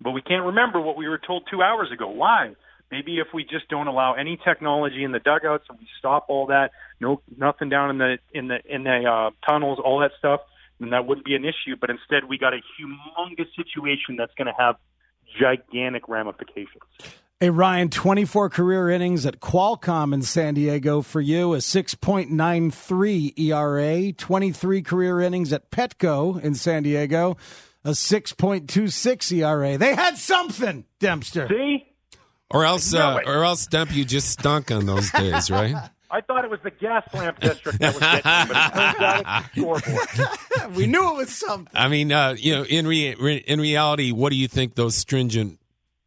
But 0.00 0.10
we 0.10 0.22
can't 0.22 0.44
remember 0.46 0.80
what 0.80 0.96
we 0.96 1.08
were 1.08 1.20
told 1.24 1.46
two 1.50 1.62
hours 1.62 1.92
ago. 1.92 2.08
Why? 2.08 2.54
Maybe 2.90 3.18
if 3.18 3.28
we 3.32 3.44
just 3.44 3.68
don't 3.68 3.86
allow 3.86 4.14
any 4.14 4.38
technology 4.44 5.04
in 5.04 5.12
the 5.12 5.18
dugouts 5.18 5.64
and 5.70 5.78
we 5.78 5.86
stop 5.98 6.26
all 6.28 6.46
that, 6.48 6.72
no 7.00 7.22
nothing 7.36 7.68
down 7.68 7.90
in 7.90 7.98
the 7.98 8.18
in 8.34 8.48
the 8.48 8.58
in 8.68 8.84
the 8.84 9.04
uh, 9.04 9.30
tunnels, 9.48 9.78
all 9.82 10.00
that 10.00 10.10
stuff, 10.18 10.40
then 10.82 10.90
that 10.90 11.06
wouldn't 11.06 11.24
be 11.24 11.34
an 11.34 11.44
issue. 11.44 11.76
But 11.80 11.90
instead, 11.90 12.28
we 12.28 12.38
got 12.38 12.52
a 12.54 12.58
humongous 12.78 13.48
situation 13.56 14.16
that's 14.16 14.34
going 14.34 14.46
to 14.46 14.54
have 14.58 14.76
gigantic 15.40 16.08
ramifications. 16.08 16.82
Hey, 17.40 17.50
Ryan, 17.50 17.88
24 17.90 18.50
career 18.50 18.88
innings 18.88 19.26
at 19.26 19.40
Qualcomm 19.40 20.14
in 20.14 20.22
San 20.22 20.54
Diego 20.54 21.02
for 21.02 21.20
you, 21.20 21.54
a 21.54 21.58
6.93 21.58 23.36
ERA, 23.36 24.12
23 24.12 24.82
career 24.82 25.20
innings 25.20 25.52
at 25.52 25.68
Petco 25.72 26.40
in 26.40 26.54
San 26.54 26.84
Diego, 26.84 27.36
a 27.84 27.90
6.26 27.90 29.32
ERA. 29.38 29.76
They 29.76 29.94
had 29.94 30.18
something, 30.18 30.84
Dempster. 31.00 31.48
See, 31.48 31.84
Or 32.48 32.64
else, 32.64 32.92
No, 32.92 33.00
uh, 33.00 33.22
or 33.26 33.42
else, 33.42 33.66
Demp, 33.66 33.92
you 33.92 34.04
just 34.04 34.30
stunk 34.30 34.70
on 34.70 34.86
those 34.86 35.10
days, 35.10 35.50
right? 35.50 35.74
I 36.12 36.20
thought 36.20 36.44
it 36.44 36.50
was 36.50 36.60
the 36.62 36.70
gas 36.70 37.02
lamp 37.14 37.40
district 37.40 37.78
that 37.78 37.94
was 37.94 38.00
getting 38.00 38.48
me, 38.48 38.54
but 38.54 38.56
it 38.56 38.74
turns 38.74 39.00
out 39.00 39.42
it's 39.44 40.20
scoreboard. 40.60 40.76
we 40.76 40.86
knew 40.86 41.14
it 41.14 41.16
was 41.16 41.34
something. 41.34 41.72
I 41.74 41.88
mean, 41.88 42.12
uh, 42.12 42.36
you 42.38 42.54
know, 42.54 42.64
in 42.64 42.86
re- 42.86 43.14
re- 43.14 43.44
in 43.46 43.58
reality, 43.58 44.12
what 44.12 44.28
do 44.28 44.36
you 44.36 44.46
think 44.46 44.74
those 44.74 44.94
stringent 44.94 45.58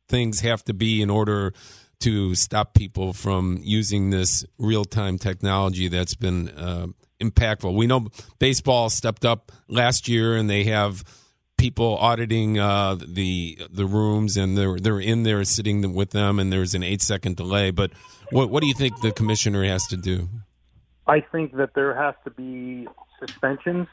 things 0.08 0.42
have 0.42 0.64
to 0.66 0.76
be 0.76 1.02
in 1.02 1.10
order 1.10 1.54
to 2.02 2.36
stop 2.36 2.76
people 2.76 3.14
from 3.14 3.58
using 3.64 4.12
this 4.12 4.46
real 4.60 4.86
time 4.86 5.18
technology 5.18 5.88
that's 5.88 6.14
been 6.14 6.50
uh, 6.50 6.86
impactful? 7.20 7.76
We 7.76 7.88
know 7.88 8.10
baseball 8.38 8.92
stepped 8.92 9.26
up 9.26 9.52
last 9.68 10.08
year, 10.08 10.36
and 10.36 10.48
they 10.48 10.66
have 10.66 11.04
people 11.58 11.98
auditing 11.98 12.60
uh, 12.60 12.96
the 12.96 13.58
the 13.72 13.86
rooms, 13.86 14.38
and 14.38 14.58
they're 14.58 14.80
they're 14.80 15.00
in 15.00 15.24
there 15.24 15.44
sitting 15.44 15.94
with 15.94 16.12
them, 16.12 16.40
and 16.40 16.52
there's 16.52 16.74
an 16.74 16.84
eight 16.84 17.02
second 17.02 17.36
delay. 17.36 17.72
But 17.72 17.92
what 18.32 18.50
what 18.50 18.62
do 18.62 18.68
you 18.68 18.74
think 18.74 19.02
the 19.02 19.12
commissioner 19.12 19.64
has 19.64 19.86
to 19.88 19.98
do? 19.98 20.30
I 21.08 21.22
think 21.22 21.56
that 21.58 21.74
there 21.76 21.96
has 21.96 22.16
to 22.24 22.32
be 22.32 22.88
suspensions. 23.20 23.88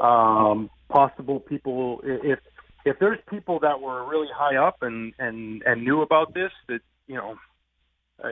Um, 0.00 0.70
possible 0.88 1.40
people, 1.40 2.00
if 2.04 2.38
if 2.84 2.98
there's 2.98 3.18
people 3.30 3.60
that 3.60 3.80
were 3.80 4.04
really 4.06 4.28
high 4.34 4.56
up 4.56 4.82
and 4.82 5.14
and 5.18 5.62
and 5.62 5.82
knew 5.84 6.02
about 6.02 6.34
this, 6.34 6.52
that 6.68 6.80
you 7.06 7.16
know, 7.16 7.36
uh, 8.22 8.28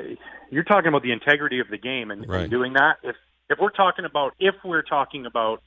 you're 0.51 0.65
talking 0.65 0.89
about 0.89 1.03
the 1.03 1.13
integrity 1.13 1.61
of 1.61 1.69
the 1.69 1.79
game 1.79 2.11
and, 2.11 2.29
Right. 2.29 2.43
and 2.43 2.51
doing 2.51 2.75
that. 2.75 2.97
If 3.03 3.17
if 3.49 3.59
we're 3.61 3.71
talking 3.71 4.05
about 4.05 4.35
if 4.39 4.55
we're 4.65 4.83
talking 4.83 5.27
about 5.27 5.63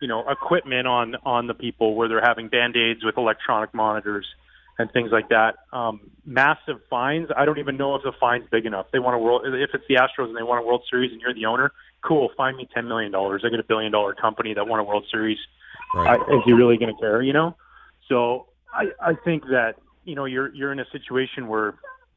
you 0.00 0.08
know 0.08 0.28
equipment 0.28 0.86
on 0.86 1.16
on 1.24 1.46
the 1.46 1.54
people 1.54 1.94
where 1.94 2.08
they're 2.08 2.22
having 2.22 2.48
band 2.48 2.76
aids 2.76 3.04
with 3.04 3.16
electronic 3.16 3.72
monitors 3.74 4.26
and 4.78 4.90
things 4.92 5.10
like 5.12 5.28
that. 5.28 5.56
Um, 5.72 6.00
massive 6.24 6.80
fines. 6.88 7.28
I 7.36 7.44
don't 7.44 7.58
even 7.58 7.76
know 7.76 7.94
if 7.94 8.02
the 8.02 8.12
fine's 8.18 8.46
big 8.50 8.64
enough. 8.64 8.86
They 8.92 8.98
want 8.98 9.14
a 9.14 9.18
world. 9.18 9.42
If 9.44 9.70
it's 9.74 9.84
the 9.88 9.96
Astros 9.96 10.28
and 10.28 10.36
they 10.36 10.42
want 10.42 10.64
a 10.64 10.66
World 10.66 10.82
Series 10.90 11.12
and 11.12 11.20
you're 11.20 11.34
the 11.34 11.44
owner, 11.46 11.72
cool. 12.02 12.30
Find 12.36 12.56
me 12.56 12.68
ten 12.72 12.88
million 12.88 13.12
dollars. 13.12 13.42
I 13.44 13.50
get 13.50 13.60
a 13.60 13.64
billion 13.64 13.92
dollar 13.92 14.14
company 14.14 14.54
that 14.54 14.66
won 14.66 14.80
a 14.80 14.84
World 14.84 15.06
Series. 15.10 15.38
Right. 15.94 16.18
I, 16.18 16.34
is 16.34 16.42
he 16.44 16.52
really 16.52 16.78
going 16.78 16.94
to 16.94 17.00
care? 17.00 17.22
You 17.22 17.32
know. 17.32 17.56
So 18.08 18.46
I, 18.72 18.86
I 19.00 19.14
think 19.24 19.44
that 19.44 19.74
you 20.04 20.14
know 20.14 20.24
you're 20.24 20.52
you're 20.54 20.72
in 20.72 20.80
a 20.80 20.86
situation 20.90 21.46
where 21.46 21.74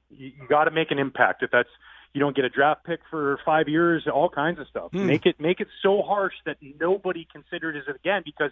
you, 0.09 0.27
you 0.27 0.47
got 0.47 0.65
to 0.65 0.71
make 0.71 0.91
an 0.91 0.99
impact. 0.99 1.43
If 1.43 1.51
that's 1.51 1.69
you 2.13 2.19
don't 2.19 2.36
get 2.36 2.45
a 2.45 2.49
draft 2.49 2.86
pick 2.86 2.99
for 3.10 3.39
five 3.45 3.67
years, 3.67 4.08
all 4.12 4.30
kinds 4.30 4.60
of 4.60 4.67
stuff. 4.67 4.91
Hmm. 4.91 5.08
Make 5.08 5.26
it 5.26 5.39
make 5.39 5.60
it 5.60 5.67
so 5.82 6.02
harsh 6.02 6.34
that 6.45 6.58
nobody 6.80 7.28
considers 7.32 7.84
it 7.88 7.95
again 7.95 8.21
because 8.23 8.52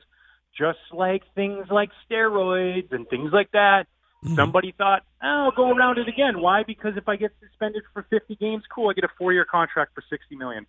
just 0.57 0.79
like 0.91 1.21
things 1.35 1.67
like 1.69 1.89
steroids 2.09 2.91
and 2.91 3.07
things 3.07 3.31
like 3.31 3.51
that, 3.51 3.85
hmm. 4.23 4.35
somebody 4.35 4.73
thought, 4.77 5.03
oh, 5.23 5.45
I'll 5.45 5.51
go 5.51 5.71
around 5.71 5.99
it 5.99 6.07
again. 6.07 6.41
Why? 6.41 6.63
Because 6.65 6.97
if 6.97 7.07
I 7.07 7.15
get 7.15 7.31
suspended 7.39 7.83
for 7.93 8.05
50 8.09 8.35
games, 8.35 8.63
cool, 8.73 8.89
I 8.89 8.93
get 8.93 9.03
a 9.03 9.13
four-year 9.17 9.45
contract 9.45 9.93
for 9.93 10.03
60 10.09 10.35
million. 10.35 10.65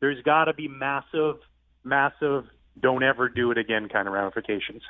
There's 0.00 0.22
got 0.22 0.46
to 0.46 0.54
be 0.54 0.66
massive, 0.66 1.36
massive, 1.84 2.44
don't 2.80 3.02
ever 3.02 3.28
do 3.28 3.50
it 3.50 3.58
again 3.58 3.88
kind 3.88 4.08
of 4.08 4.14
ramifications. 4.14 4.82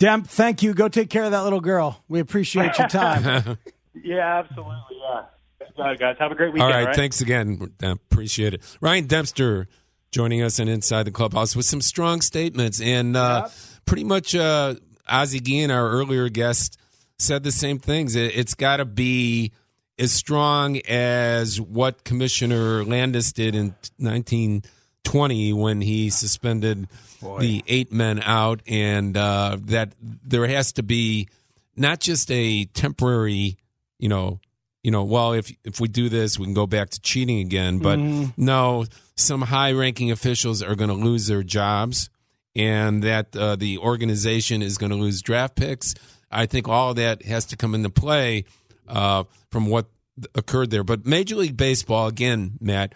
Demp, 0.00 0.26
thank 0.26 0.62
you. 0.62 0.72
Go 0.72 0.88
take 0.88 1.10
care 1.10 1.24
of 1.24 1.32
that 1.32 1.44
little 1.44 1.60
girl. 1.60 2.02
We 2.08 2.18
appreciate 2.18 2.78
your 2.78 2.88
time. 2.88 3.58
Yeah, 3.94 4.38
absolutely. 4.38 4.96
Yeah. 4.98 5.22
All 5.76 5.84
right, 5.84 5.98
guys. 5.98 6.16
Have 6.18 6.32
a 6.32 6.34
great 6.34 6.48
All 6.48 6.66
weekend. 6.66 6.86
right, 6.86 6.96
thanks 6.96 7.20
again. 7.20 7.72
Appreciate 7.82 8.54
it. 8.54 8.62
Ryan 8.80 9.06
Dempster 9.06 9.68
joining 10.12 10.42
us 10.42 10.60
on 10.60 10.68
Inside 10.68 11.04
the 11.04 11.10
Clubhouse 11.10 11.56
with 11.56 11.64
some 11.66 11.80
strong 11.80 12.20
statements. 12.20 12.80
And 12.80 13.16
uh, 13.16 13.48
pretty 13.86 14.04
much 14.04 14.34
uh, 14.34 14.74
Ozzie 15.08 15.40
Guillen, 15.40 15.70
our 15.70 15.88
earlier 15.90 16.28
guest, 16.28 16.78
said 17.18 17.42
the 17.42 17.50
same 17.50 17.78
things. 17.78 18.14
It, 18.14 18.36
it's 18.36 18.54
got 18.54 18.76
to 18.76 18.84
be 18.84 19.52
as 19.98 20.12
strong 20.12 20.78
as 20.88 21.60
what 21.60 22.04
Commissioner 22.04 22.84
Landis 22.84 23.32
did 23.32 23.54
in 23.54 23.74
1920 23.98 25.52
when 25.54 25.80
he 25.80 26.10
suspended 26.10 26.88
the 27.38 27.64
eight 27.66 27.92
men 27.92 28.20
out, 28.22 28.60
and 28.66 29.16
uh, 29.16 29.56
that 29.62 29.94
there 30.00 30.46
has 30.46 30.72
to 30.72 30.82
be 30.82 31.28
not 31.76 32.00
just 32.00 32.30
a 32.30 32.64
temporary, 32.66 33.56
you 33.98 34.08
know, 34.08 34.40
you 34.82 34.90
know, 34.90 35.04
well, 35.04 35.32
if 35.32 35.52
if 35.64 35.80
we 35.80 35.88
do 35.88 36.08
this, 36.08 36.38
we 36.38 36.44
can 36.44 36.54
go 36.54 36.66
back 36.66 36.90
to 36.90 37.00
cheating 37.00 37.40
again. 37.40 37.78
But 37.78 37.98
no, 38.36 38.84
some 39.16 39.42
high-ranking 39.42 40.10
officials 40.10 40.62
are 40.62 40.74
going 40.74 40.90
to 40.90 40.96
lose 40.96 41.26
their 41.26 41.42
jobs, 41.42 42.10
and 42.56 43.02
that 43.04 43.36
uh, 43.36 43.56
the 43.56 43.78
organization 43.78 44.62
is 44.62 44.78
going 44.78 44.90
to 44.90 44.96
lose 44.96 45.22
draft 45.22 45.54
picks. 45.56 45.94
I 46.30 46.46
think 46.46 46.68
all 46.68 46.94
that 46.94 47.22
has 47.24 47.46
to 47.46 47.56
come 47.56 47.74
into 47.74 47.90
play 47.90 48.44
uh, 48.88 49.24
from 49.50 49.66
what 49.66 49.86
occurred 50.34 50.70
there. 50.70 50.84
But 50.84 51.06
Major 51.06 51.36
League 51.36 51.56
Baseball, 51.56 52.08
again, 52.08 52.58
Matt, 52.60 52.94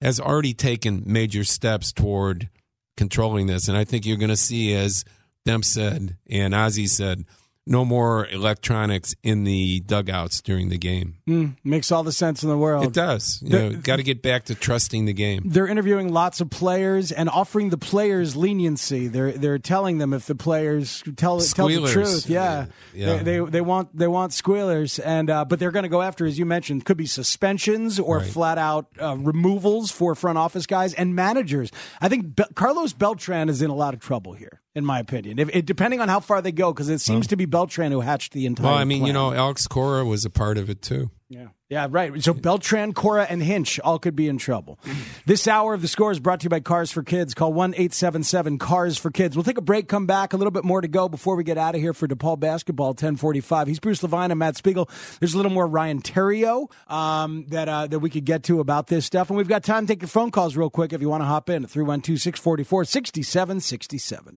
has 0.00 0.18
already 0.18 0.54
taken 0.54 1.02
major 1.06 1.44
steps 1.44 1.92
toward 1.92 2.48
controlling 2.96 3.46
this, 3.46 3.68
and 3.68 3.76
I 3.76 3.84
think 3.84 4.06
you're 4.06 4.16
going 4.16 4.28
to 4.30 4.36
see 4.36 4.74
as 4.74 5.04
Demp 5.46 5.64
said 5.64 6.16
and 6.28 6.54
Ozzie 6.54 6.86
said, 6.86 7.24
no 7.66 7.84
more 7.84 8.26
electronics 8.28 9.14
in 9.22 9.44
the 9.44 9.80
dugouts 9.80 10.40
during 10.42 10.68
the 10.68 10.76
game. 10.78 11.14
Mm, 11.26 11.56
makes 11.64 11.90
all 11.90 12.02
the 12.02 12.12
sense 12.12 12.42
in 12.42 12.48
the 12.50 12.58
world. 12.58 12.84
It 12.84 12.92
does. 12.92 13.40
You 13.42 13.48
know, 13.50 13.70
got 13.76 13.96
to 13.96 14.02
get 14.02 14.20
back 14.22 14.44
to 14.46 14.54
trusting 14.54 15.06
the 15.06 15.12
game. 15.14 15.42
They're 15.46 15.66
interviewing 15.66 16.12
lots 16.12 16.40
of 16.40 16.50
players 16.50 17.10
and 17.10 17.28
offering 17.30 17.70
the 17.70 17.78
players 17.78 18.36
leniency. 18.36 19.08
They're 19.08 19.32
they're 19.32 19.58
telling 19.58 19.98
them 19.98 20.12
if 20.12 20.26
the 20.26 20.34
players 20.34 21.02
tell 21.16 21.40
tell 21.40 21.68
the 21.68 21.88
truth, 21.90 22.28
yeah, 22.28 22.66
Yeah. 22.92 23.16
They, 23.22 23.38
they 23.38 23.44
they 23.50 23.60
want 23.60 23.96
they 23.96 24.08
want 24.08 24.32
squealers, 24.34 24.98
and 24.98 25.30
uh, 25.30 25.44
but 25.44 25.58
they're 25.58 25.70
going 25.70 25.84
to 25.84 25.88
go 25.88 26.02
after, 26.02 26.26
as 26.26 26.38
you 26.38 26.44
mentioned, 26.46 26.84
could 26.84 26.96
be 26.98 27.06
suspensions 27.06 27.98
or 27.98 28.18
Right. 28.18 28.26
flat 28.30 28.58
out 28.58 28.86
uh, 29.00 29.16
removals 29.16 29.90
for 29.90 30.14
front 30.14 30.38
office 30.38 30.66
guys 30.66 30.94
and 30.94 31.14
managers. 31.14 31.70
I 32.00 32.08
think 32.08 32.36
Be- 32.36 32.44
Carlos 32.54 32.92
Beltran 32.92 33.48
is 33.48 33.62
in 33.62 33.70
a 33.70 33.74
lot 33.74 33.94
of 33.94 34.00
trouble 34.00 34.34
here, 34.34 34.60
in 34.74 34.84
my 34.84 34.98
opinion. 34.98 35.38
If, 35.38 35.50
it, 35.54 35.66
depending 35.66 36.00
on 36.00 36.08
how 36.08 36.20
far 36.20 36.42
they 36.42 36.52
go, 36.52 36.72
because 36.72 36.88
it 36.88 37.00
seems 37.00 37.26
to 37.28 37.36
be 37.36 37.44
Beltran 37.44 37.92
who 37.92 38.00
hatched 38.00 38.32
the 38.32 38.46
entire. 38.46 38.66
Well, 38.66 38.74
I 38.74 38.84
mean, 38.84 39.06
you 39.06 39.12
know, 39.12 39.32
Alex 39.32 39.66
Cora 39.66 40.04
was 40.04 40.24
a 40.24 40.30
part 40.30 40.58
of 40.58 40.68
it 40.68 40.82
too. 40.82 41.10
Yeah. 41.28 41.48
Yeah, 41.70 41.88
right. 41.90 42.22
So 42.22 42.32
Beltran, 42.34 42.92
Cora, 42.92 43.26
and 43.28 43.42
Hinch 43.42 43.80
all 43.80 43.98
could 43.98 44.14
be 44.14 44.28
in 44.28 44.38
trouble. 44.38 44.78
This 45.26 45.48
hour 45.48 45.72
of 45.72 45.80
the 45.80 45.88
score 45.88 46.12
is 46.12 46.20
brought 46.20 46.40
to 46.40 46.44
you 46.44 46.50
by 46.50 46.60
Cars 46.60 46.92
for 46.92 47.02
Kids. 47.02 47.32
Call 47.32 47.50
1 47.54 47.72
877 47.72 48.58
Cars 48.58 48.98
for 48.98 49.10
Kids. 49.10 49.36
We'll 49.36 49.42
take 49.42 49.56
a 49.56 49.62
break, 49.62 49.88
come 49.88 50.04
back, 50.04 50.34
a 50.34 50.36
little 50.36 50.50
bit 50.50 50.64
more 50.64 50.82
to 50.82 50.86
go 50.86 51.08
before 51.08 51.34
we 51.34 51.44
get 51.44 51.56
out 51.56 51.74
of 51.74 51.80
here 51.80 51.94
for 51.94 52.06
DePaul 52.06 52.38
basketball, 52.38 52.88
1045. 52.88 53.66
He's 53.66 53.80
Bruce 53.80 54.02
Levine 54.02 54.30
and 54.30 54.38
Matt 54.38 54.58
Spiegel. 54.58 54.90
There's 55.18 55.32
a 55.32 55.38
little 55.38 55.50
more 55.50 55.66
Ryan 55.66 56.02
Theriot 56.02 56.70
um, 56.88 57.46
that, 57.48 57.70
uh, 57.70 57.86
that 57.86 58.00
we 58.00 58.10
could 58.10 58.26
get 58.26 58.42
to 58.44 58.60
about 58.60 58.88
this 58.88 59.06
stuff. 59.06 59.30
And 59.30 59.38
we've 59.38 59.48
got 59.48 59.64
time 59.64 59.86
to 59.86 59.94
take 59.94 60.02
your 60.02 60.08
phone 60.08 60.30
calls 60.30 60.58
real 60.58 60.68
quick 60.68 60.92
if 60.92 61.00
you 61.00 61.08
want 61.08 61.22
to 61.22 61.26
hop 61.26 61.48
in 61.48 61.64
at 61.64 61.70
312 61.70 62.20
644 62.20 62.84
6767. 62.84 64.36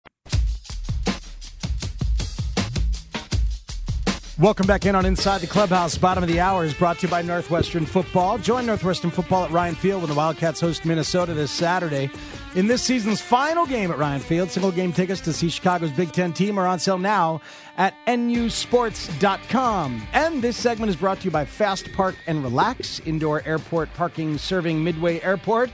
Welcome 4.41 4.65
back 4.65 4.87
in 4.87 4.95
on 4.95 5.05
Inside 5.05 5.41
the 5.41 5.45
Clubhouse. 5.45 5.99
Bottom 5.99 6.23
of 6.23 6.27
the 6.27 6.39
hour 6.39 6.65
is 6.65 6.73
brought 6.73 6.97
to 6.97 7.05
you 7.05 7.11
by 7.11 7.21
Northwestern 7.21 7.85
Football. 7.85 8.39
Join 8.39 8.65
Northwestern 8.65 9.11
Football 9.11 9.45
at 9.45 9.51
Ryan 9.51 9.75
Field 9.75 10.01
when 10.01 10.09
the 10.09 10.15
Wildcats 10.15 10.59
host 10.59 10.83
Minnesota 10.83 11.35
this 11.35 11.51
Saturday. 11.51 12.09
In 12.55 12.65
this 12.65 12.81
season's 12.81 13.21
final 13.21 13.67
game 13.67 13.91
at 13.91 13.99
Ryan 13.99 14.19
Field, 14.19 14.49
single 14.49 14.71
game 14.71 14.93
tickets 14.93 15.21
to 15.21 15.31
see 15.31 15.47
Chicago's 15.47 15.91
Big 15.91 16.11
Ten 16.11 16.33
team 16.33 16.57
are 16.57 16.65
on 16.65 16.79
sale 16.79 16.97
now 16.97 17.39
at 17.77 17.93
nusports.com. 18.07 20.07
And 20.11 20.41
this 20.41 20.57
segment 20.57 20.89
is 20.89 20.95
brought 20.95 21.19
to 21.19 21.25
you 21.25 21.31
by 21.31 21.45
Fast 21.45 21.93
Park 21.93 22.15
and 22.25 22.43
Relax, 22.43 22.99
indoor 23.01 23.43
airport 23.45 23.93
parking 23.93 24.39
serving 24.39 24.83
Midway 24.83 25.21
Airport. 25.21 25.69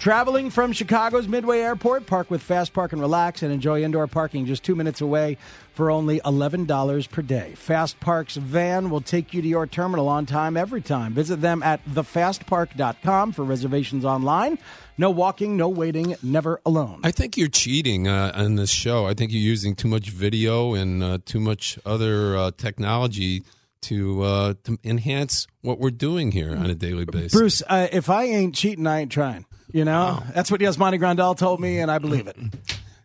Traveling 0.00 0.50
from 0.50 0.72
Chicago's 0.72 1.26
Midway 1.26 1.58
Airport, 1.58 2.06
park 2.06 2.30
with 2.30 2.40
Fast 2.40 2.72
Park 2.72 2.92
and 2.92 3.00
Relax 3.00 3.42
and 3.42 3.52
enjoy 3.52 3.82
indoor 3.82 4.06
parking 4.06 4.46
just 4.46 4.62
two 4.62 4.76
minutes 4.76 5.00
away 5.00 5.36
for 5.74 5.90
only 5.90 6.20
$11 6.20 7.10
per 7.10 7.20
day. 7.20 7.54
Fast 7.56 7.98
Park's 7.98 8.36
van 8.36 8.90
will 8.90 9.00
take 9.00 9.34
you 9.34 9.42
to 9.42 9.48
your 9.48 9.66
terminal 9.66 10.08
on 10.08 10.24
time 10.24 10.56
every 10.56 10.80
time. 10.80 11.14
Visit 11.14 11.40
them 11.40 11.64
at 11.64 11.84
thefastpark.com 11.84 13.32
for 13.32 13.42
reservations 13.42 14.04
online. 14.04 14.58
No 14.98 15.10
walking, 15.10 15.56
no 15.56 15.68
waiting, 15.68 16.14
never 16.22 16.60
alone. 16.64 17.00
I 17.02 17.10
think 17.10 17.36
you're 17.36 17.48
cheating 17.48 18.06
uh, 18.06 18.30
on 18.36 18.54
this 18.54 18.70
show. 18.70 19.04
I 19.06 19.14
think 19.14 19.32
you're 19.32 19.40
using 19.40 19.74
too 19.74 19.88
much 19.88 20.10
video 20.10 20.74
and 20.74 21.02
uh, 21.02 21.18
too 21.24 21.40
much 21.40 21.76
other 21.84 22.36
uh, 22.36 22.50
technology 22.56 23.42
to 23.80 24.22
uh, 24.22 24.54
to 24.64 24.78
enhance 24.84 25.46
what 25.62 25.78
we're 25.80 25.90
doing 25.90 26.32
here 26.32 26.54
on 26.54 26.66
a 26.66 26.74
daily 26.74 27.04
basis. 27.04 27.32
Bruce, 27.32 27.62
uh, 27.68 27.88
if 27.92 28.08
I 28.08 28.24
ain't 28.24 28.54
cheating, 28.54 28.86
I 28.86 29.00
ain't 29.00 29.12
trying. 29.12 29.44
You 29.72 29.84
know, 29.84 30.22
that's 30.34 30.50
what 30.50 30.60
Yasmani 30.60 30.98
Grandal 30.98 31.36
told 31.36 31.60
me, 31.60 31.78
and 31.80 31.90
I 31.90 31.98
believe 31.98 32.26
it. 32.26 32.36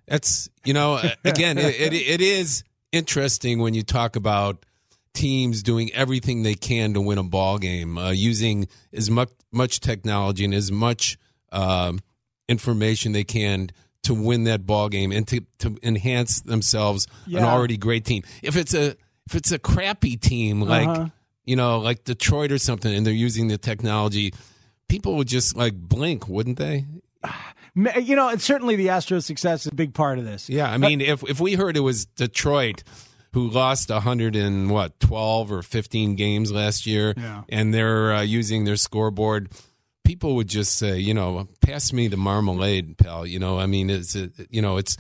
That's 0.08 0.50
you 0.66 0.74
know 0.74 0.96
uh, 0.96 1.10
again 1.26 1.58
it, 1.58 1.76
it, 1.80 1.94
it 1.94 2.22
is 2.22 2.64
interesting 2.92 3.60
when 3.60 3.74
you 3.74 3.84
talk 3.84 4.16
about 4.16 4.66
teams 5.14 5.62
doing 5.64 5.92
everything 5.94 6.44
they 6.44 6.56
can 6.56 6.94
to 6.94 7.02
win 7.02 7.18
a 7.18 7.24
ball 7.24 7.58
game 7.58 7.98
uh, 7.98 8.12
using 8.12 8.68
as 8.94 9.10
much 9.10 9.30
much 9.52 9.80
technology 9.80 10.44
and 10.46 10.54
as 10.54 10.72
much 10.72 11.18
um, 11.52 12.00
information 12.50 13.12
they 13.12 13.24
can 13.24 13.70
to 14.04 14.14
win 14.14 14.44
that 14.44 14.66
ball 14.66 14.90
game 14.90 15.12
and 15.12 15.28
to, 15.28 15.42
to 15.60 15.78
enhance 15.82 16.42
themselves 16.42 17.08
an 17.28 17.44
already 17.44 17.78
great 17.78 18.04
team. 18.06 18.24
If 18.42 18.58
it's 18.58 18.74
a 18.74 18.96
if 19.28 19.36
it's 19.36 19.52
a 19.52 19.60
crappy 19.60 20.18
team 20.18 20.62
like 20.62 20.88
Uh-huh. 20.90 21.10
you 21.46 21.56
know 21.56 21.80
like 21.80 22.04
Detroit 22.04 22.52
or 22.52 22.58
something 22.58 22.94
and 22.94 23.06
they're 23.06 23.14
using 23.14 23.48
the 23.48 23.58
technology, 23.58 24.34
people 24.90 25.16
would 25.18 25.28
just 25.28 25.56
like 25.56 25.74
blink, 25.76 26.28
wouldn't 26.28 26.58
they? 26.58 26.86
You 27.76 28.16
know, 28.16 28.30
and 28.30 28.40
certainly 28.42 28.76
the 28.76 28.88
Astros' 28.88 29.24
success 29.24 29.66
is 29.66 29.72
a 29.72 29.76
big 29.76 29.94
part 29.96 30.20
of 30.20 30.26
this. 30.26 30.48
Yeah, 30.50 30.70
I 30.72 30.78
mean, 30.78 31.02
if 31.02 31.24
if 31.28 31.40
we 31.40 31.54
heard 31.56 31.76
it 31.76 31.80
was 31.80 32.06
Detroit 32.06 32.84
who 33.32 33.50
lost 33.50 33.90
a 33.90 34.00
hundred 34.02 34.36
and 34.36 34.70
what 34.70 35.00
twelve 35.00 35.52
or 35.52 35.64
fifteen 35.64 36.16
games 36.16 36.52
last 36.52 36.86
year, 36.86 37.16
Yeah. 37.18 37.44
and 37.50 37.74
they're 37.74 38.14
uh, 38.14 38.22
using 38.22 38.66
their 38.66 38.76
scoreboard, 38.76 39.50
people 40.04 40.36
would 40.36 40.48
just 40.50 40.76
say, 40.78 41.00
you 41.00 41.16
know, 41.16 41.48
pass 41.62 41.92
me 41.92 42.08
the 42.08 42.18
marmalade, 42.18 42.96
pal. 43.00 43.26
You 43.26 43.40
know, 43.40 43.58
I 43.58 43.66
mean, 43.66 43.90
it's 43.90 44.16
you 44.52 44.62
know, 44.62 44.78
it's 44.78 44.96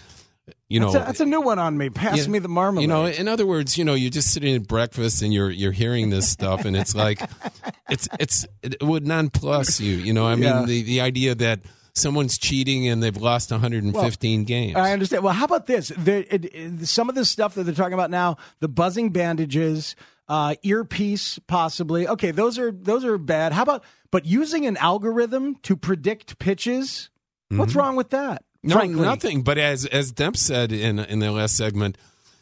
you 0.73 0.79
know, 0.79 0.91
That's 0.91 1.03
a, 1.03 1.05
that's 1.05 1.19
a 1.19 1.25
new 1.27 1.39
one 1.39 1.59
on 1.59 1.77
me. 1.77 1.91
Pass 1.91 2.17
yeah, 2.17 2.27
me 2.27 2.39
the 2.39 2.47
marmalade. 2.47 2.81
You 2.81 2.87
know, 2.87 3.05
in 3.05 3.27
other 3.27 3.45
words, 3.45 3.77
you 3.77 3.85
know, 3.85 3.93
you're 3.93 4.09
just 4.09 4.33
sitting 4.33 4.55
at 4.55 4.67
breakfast 4.67 5.21
and 5.21 5.31
you're 5.31 5.51
you're 5.51 5.71
hearing 5.71 6.09
this 6.09 6.27
stuff, 6.27 6.65
and 6.65 6.75
it's 6.75 6.95
like, 6.95 7.21
it's 7.91 8.09
it's 8.19 8.47
it 8.63 8.81
would 8.81 9.05
nonplus 9.05 9.79
you. 9.79 9.97
You 9.97 10.13
know, 10.13 10.25
I 10.25 10.33
mean, 10.33 10.45
Yeah. 10.45 10.65
the 10.65 10.81
the 10.81 11.01
idea 11.01 11.35
that 11.35 11.59
someone's 11.93 12.39
cheating 12.39 12.87
and 12.87 13.03
they've 13.03 13.15
lost 13.15 13.51
115 13.51 14.45
games. 14.45 14.75
I 14.75 14.93
understand. 14.93 15.23
Well, 15.23 15.33
how 15.33 15.45
about 15.45 15.67
this? 15.67 15.89
The, 15.89 16.25
it, 16.33 16.45
it, 16.45 16.87
some 16.87 17.07
of 17.07 17.13
the 17.13 17.23
stuff 17.23 17.53
that 17.53 17.65
they're 17.65 17.75
talking 17.75 17.93
about 17.93 18.09
now, 18.09 18.37
the 18.59 18.67
buzzing 18.67 19.11
bandages, 19.11 19.95
uh, 20.27 20.55
earpiece, 20.63 21.37
possibly. 21.45 22.07
Okay, 22.07 22.31
those 22.31 22.57
are 22.57 22.71
those 22.71 23.05
are 23.05 23.19
bad. 23.19 23.53
How 23.53 23.61
about 23.61 23.83
but 24.09 24.25
using 24.25 24.65
an 24.65 24.77
algorithm 24.77 25.53
to 25.61 25.75
predict 25.75 26.39
pitches? 26.39 27.11
What's 27.49 27.75
wrong 27.75 27.95
with 27.95 28.09
that? 28.09 28.43
No, 28.63 28.75
frankly? 28.75 29.01
nothing. 29.01 29.41
But 29.43 29.57
as 29.57 29.85
as 29.85 30.11
Demp 30.13 30.37
said 30.37 30.71
in 30.71 30.99
in 30.99 31.19
the 31.19 31.31
last 31.31 31.55
segment, 31.57 31.97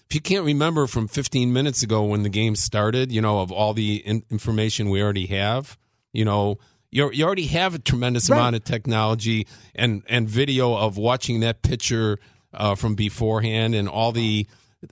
if 0.09 0.15
you 0.15 0.21
can't 0.21 0.45
remember 0.45 0.87
from 0.87 1.07
15 1.07 1.51
minutes 1.51 1.81
ago 1.83 2.03
when 2.03 2.23
the 2.23 2.29
game 2.29 2.55
started, 2.55 3.11
you 3.11 3.21
know, 3.21 3.39
of 3.39 3.51
all 3.51 3.73
the 3.73 3.95
in- 4.05 4.23
information 4.29 4.89
we 4.89 5.01
already 5.01 5.25
have, 5.27 5.77
you 6.13 6.23
know, 6.25 6.59
you 6.91 7.11
you 7.11 7.25
already 7.25 7.47
have 7.47 7.73
a 7.75 7.79
tremendous 7.79 8.29
Right. 8.29 8.37
amount 8.37 8.55
of 8.55 8.63
technology 8.63 9.47
and 9.73 10.03
and 10.07 10.29
video 10.29 10.75
of 10.75 10.97
watching 10.97 11.39
that 11.39 11.61
pitcher 11.63 12.19
uh, 12.53 12.75
from 12.75 12.95
beforehand 12.95 13.73
and 13.73 13.87
all 13.89 14.11
the 14.11 14.45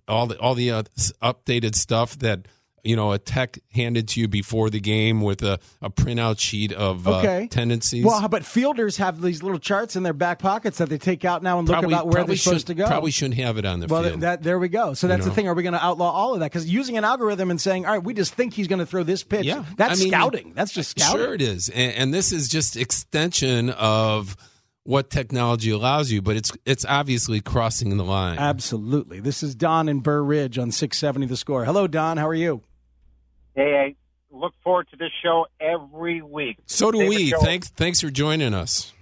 all 0.07 0.25
the 0.27 0.39
all 0.39 0.55
the 0.55 0.71
uh, 0.71 0.83
updated 1.21 1.75
stuff 1.75 2.17
that 2.19 2.47
you 2.83 2.95
know 2.95 3.11
a 3.11 3.19
tech 3.19 3.59
handed 3.71 4.07
to 4.09 4.21
you 4.21 4.27
before 4.27 4.69
the 4.69 4.79
game 4.79 5.21
with 5.21 5.41
a, 5.43 5.59
a 5.81 5.89
printout 5.89 6.39
sheet 6.39 6.71
of 6.71 7.07
uh, 7.07 7.47
tendencies. 7.47 8.05
Well, 8.05 8.27
but 8.27 8.45
fielders 8.45 8.97
have 8.97 9.21
these 9.21 9.43
little 9.43 9.59
charts 9.59 9.95
in 9.95 10.03
their 10.03 10.13
back 10.13 10.39
pockets 10.39 10.77
that 10.79 10.89
they 10.89 10.97
take 10.97 11.25
out 11.25 11.43
now 11.43 11.59
and 11.59 11.67
look 11.67 11.75
probably, 11.75 11.93
about 11.93 12.07
where 12.07 12.23
they're 12.23 12.35
supposed 12.35 12.67
to 12.67 12.73
go? 12.73 12.87
Probably 12.87 13.11
shouldn't 13.11 13.39
have 13.39 13.57
it 13.57 13.65
on 13.65 13.79
the 13.79 13.87
Well, 13.87 14.03
field. 14.03 14.21
that 14.21 14.43
there 14.43 14.59
we 14.59 14.69
go. 14.69 14.93
So 14.93 15.07
that's 15.07 15.25
know? 15.25 15.29
the 15.29 15.35
thing. 15.35 15.47
Are 15.47 15.53
we 15.53 15.63
going 15.63 15.73
to 15.73 15.83
outlaw 15.83 16.11
all 16.11 16.33
of 16.33 16.39
that? 16.41 16.51
Because 16.51 16.69
using 16.69 16.97
an 16.97 17.03
algorithm 17.03 17.51
and 17.51 17.59
saying, 17.59 17.85
"All 17.85 17.93
right, 17.93 18.03
we 18.03 18.13
just 18.13 18.33
think 18.33 18.53
he's 18.53 18.67
going 18.67 18.79
to 18.79 18.85
throw 18.85 19.03
this 19.03 19.23
pitch," 19.23 19.45
Yeah, 19.45 19.63
that's 19.77 19.99
I 19.99 20.03
mean, 20.03 20.11
scouting. 20.11 20.53
That's 20.55 20.71
just 20.71 20.99
scouting. 20.99 21.21
Sure, 21.21 21.33
it 21.33 21.41
is, 21.41 21.69
and, 21.69 21.93
and 21.93 22.13
this 22.13 22.31
is 22.31 22.47
just 22.47 22.77
extension 22.77 23.69
of 23.71 24.35
what 24.83 25.11
technology 25.11 25.69
allows 25.69 26.11
you, 26.11 26.21
but 26.21 26.35
it's 26.35 26.51
it's 26.65 26.83
obviously 26.85 27.41
crossing 27.41 27.95
the 27.95 28.03
line. 28.03 28.39
Absolutely. 28.39 29.19
This 29.19 29.43
is 29.43 29.53
Don 29.53 29.87
in 29.87 29.99
Burr 29.99 30.23
Ridge 30.23 30.57
on 30.57 30.71
670 30.71 31.27
The 31.27 31.37
Score. 31.37 31.63
Hello, 31.63 31.85
Don. 31.85 32.17
How 32.17 32.27
are 32.27 32.33
you? 32.33 32.61
Hey, 33.59 33.75
I 33.75 33.95
look 34.33 34.53
forward 34.63 34.87
to 34.91 34.95
this 34.95 35.09
show 35.21 35.45
every 35.59 36.21
week. 36.21 36.59
So 36.65 36.91
do 36.91 36.99
Favorite 36.99 37.09
we. 37.17 37.27
show. 37.27 37.39
Thanks 37.41 37.67
thanks 37.67 37.99
for 37.99 38.09
joining 38.09 38.53
us. 38.53 38.93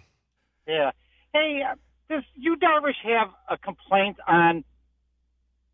Yeah. 0.67 0.89
Hey, 1.31 1.61
uh, 1.61 1.75
does 2.09 2.23
you 2.35 2.55
Darvish 2.55 2.95
have 3.03 3.27
a 3.47 3.57
complaint 3.59 4.17
on 4.27 4.63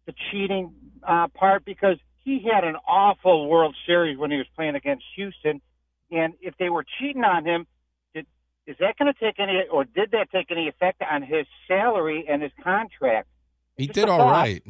the 0.05 0.13
cheating 0.29 0.73
uh, 1.07 1.29
part 1.29 1.63
because 1.63 1.95
he 2.25 2.45
had 2.53 2.65
an 2.65 2.75
awful 2.85 3.47
World 3.47 3.73
Series 3.85 4.17
when 4.17 4.31
he 4.31 4.37
was 4.37 4.47
playing 4.53 4.75
against 4.75 5.05
Houston, 5.15 5.61
and 6.11 6.33
if 6.41 6.53
they 6.57 6.69
were 6.69 6.83
cheating 6.99 7.23
on 7.23 7.45
him, 7.45 7.65
did, 8.13 8.25
is 8.67 8.75
that 8.81 8.97
going 8.97 9.13
to 9.13 9.17
take 9.17 9.39
any, 9.39 9.63
or 9.71 9.85
did 9.85 10.11
that 10.11 10.29
take 10.29 10.51
any 10.51 10.67
effect 10.67 11.01
on 11.09 11.21
his 11.21 11.45
salary 11.69 12.25
and 12.29 12.41
his 12.41 12.51
contract? 12.61 13.29
He 13.77 13.87
Just 13.87 13.95
did 13.95 14.09
all 14.09 14.19
thought. 14.19 14.31
right. 14.31 14.61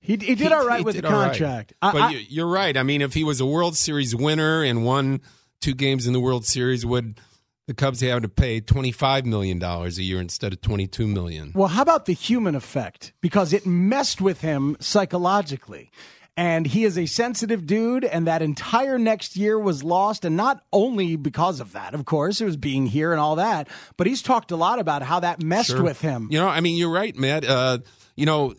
He, 0.00 0.16
he 0.16 0.34
did 0.34 0.52
all 0.52 0.66
right 0.66 0.84
with 0.84 0.96
the 1.00 1.06
all 1.06 1.12
right. 1.12 1.26
contract. 1.30 1.72
I- 1.82 1.92
but 1.92 2.00
I- 2.02 2.10
you, 2.10 2.18
you're 2.28 2.46
right. 2.48 2.76
I 2.76 2.82
mean, 2.82 3.02
if 3.02 3.14
he 3.14 3.24
was 3.24 3.40
a 3.40 3.46
World 3.46 3.76
Series 3.76 4.14
winner 4.14 4.62
and 4.62 4.84
won 4.84 5.20
two 5.60 5.74
games 5.74 6.06
in 6.06 6.12
the 6.12 6.20
World 6.20 6.46
Series, 6.46 6.86
would 6.86 7.20
the 7.66 7.74
Cubs 7.74 8.00
have 8.00 8.22
to 8.22 8.28
pay 8.28 8.60
twenty 8.60 8.92
five 8.92 9.26
million 9.26 9.58
dollars 9.58 9.98
a 9.98 10.02
year 10.02 10.20
instead 10.20 10.52
of 10.52 10.60
twenty 10.60 10.86
two 10.86 11.06
million? 11.06 11.52
Well, 11.54 11.68
how 11.68 11.82
about 11.82 12.06
the 12.06 12.14
human 12.14 12.54
effect? 12.54 13.12
Because 13.20 13.52
it 13.52 13.66
messed 13.66 14.20
with 14.20 14.40
him 14.40 14.76
psychologically. 14.80 15.90
And 16.36 16.68
he 16.68 16.84
is 16.84 16.96
a 16.96 17.06
sensitive 17.06 17.66
dude, 17.66 18.04
and 18.04 18.28
that 18.28 18.42
entire 18.42 18.96
next 18.96 19.36
year 19.36 19.58
was 19.58 19.82
lost. 19.82 20.24
And 20.24 20.36
not 20.36 20.62
only 20.72 21.16
because 21.16 21.58
of 21.58 21.72
that, 21.72 21.94
of 21.94 22.04
course, 22.04 22.40
it 22.40 22.44
was 22.44 22.56
being 22.56 22.86
here 22.86 23.10
and 23.10 23.20
all 23.20 23.34
that, 23.36 23.66
but 23.96 24.06
he's 24.06 24.22
talked 24.22 24.52
a 24.52 24.56
lot 24.56 24.78
about 24.78 25.02
how 25.02 25.18
that 25.18 25.42
messed 25.42 25.70
Sure. 25.70 25.82
with 25.82 26.00
him. 26.00 26.28
You 26.30 26.38
know, 26.38 26.46
I 26.46 26.60
mean, 26.60 26.76
you're 26.76 26.92
right, 26.92 27.16
Matt. 27.16 27.44
Uh, 27.44 27.78
you 28.14 28.24
know, 28.24 28.54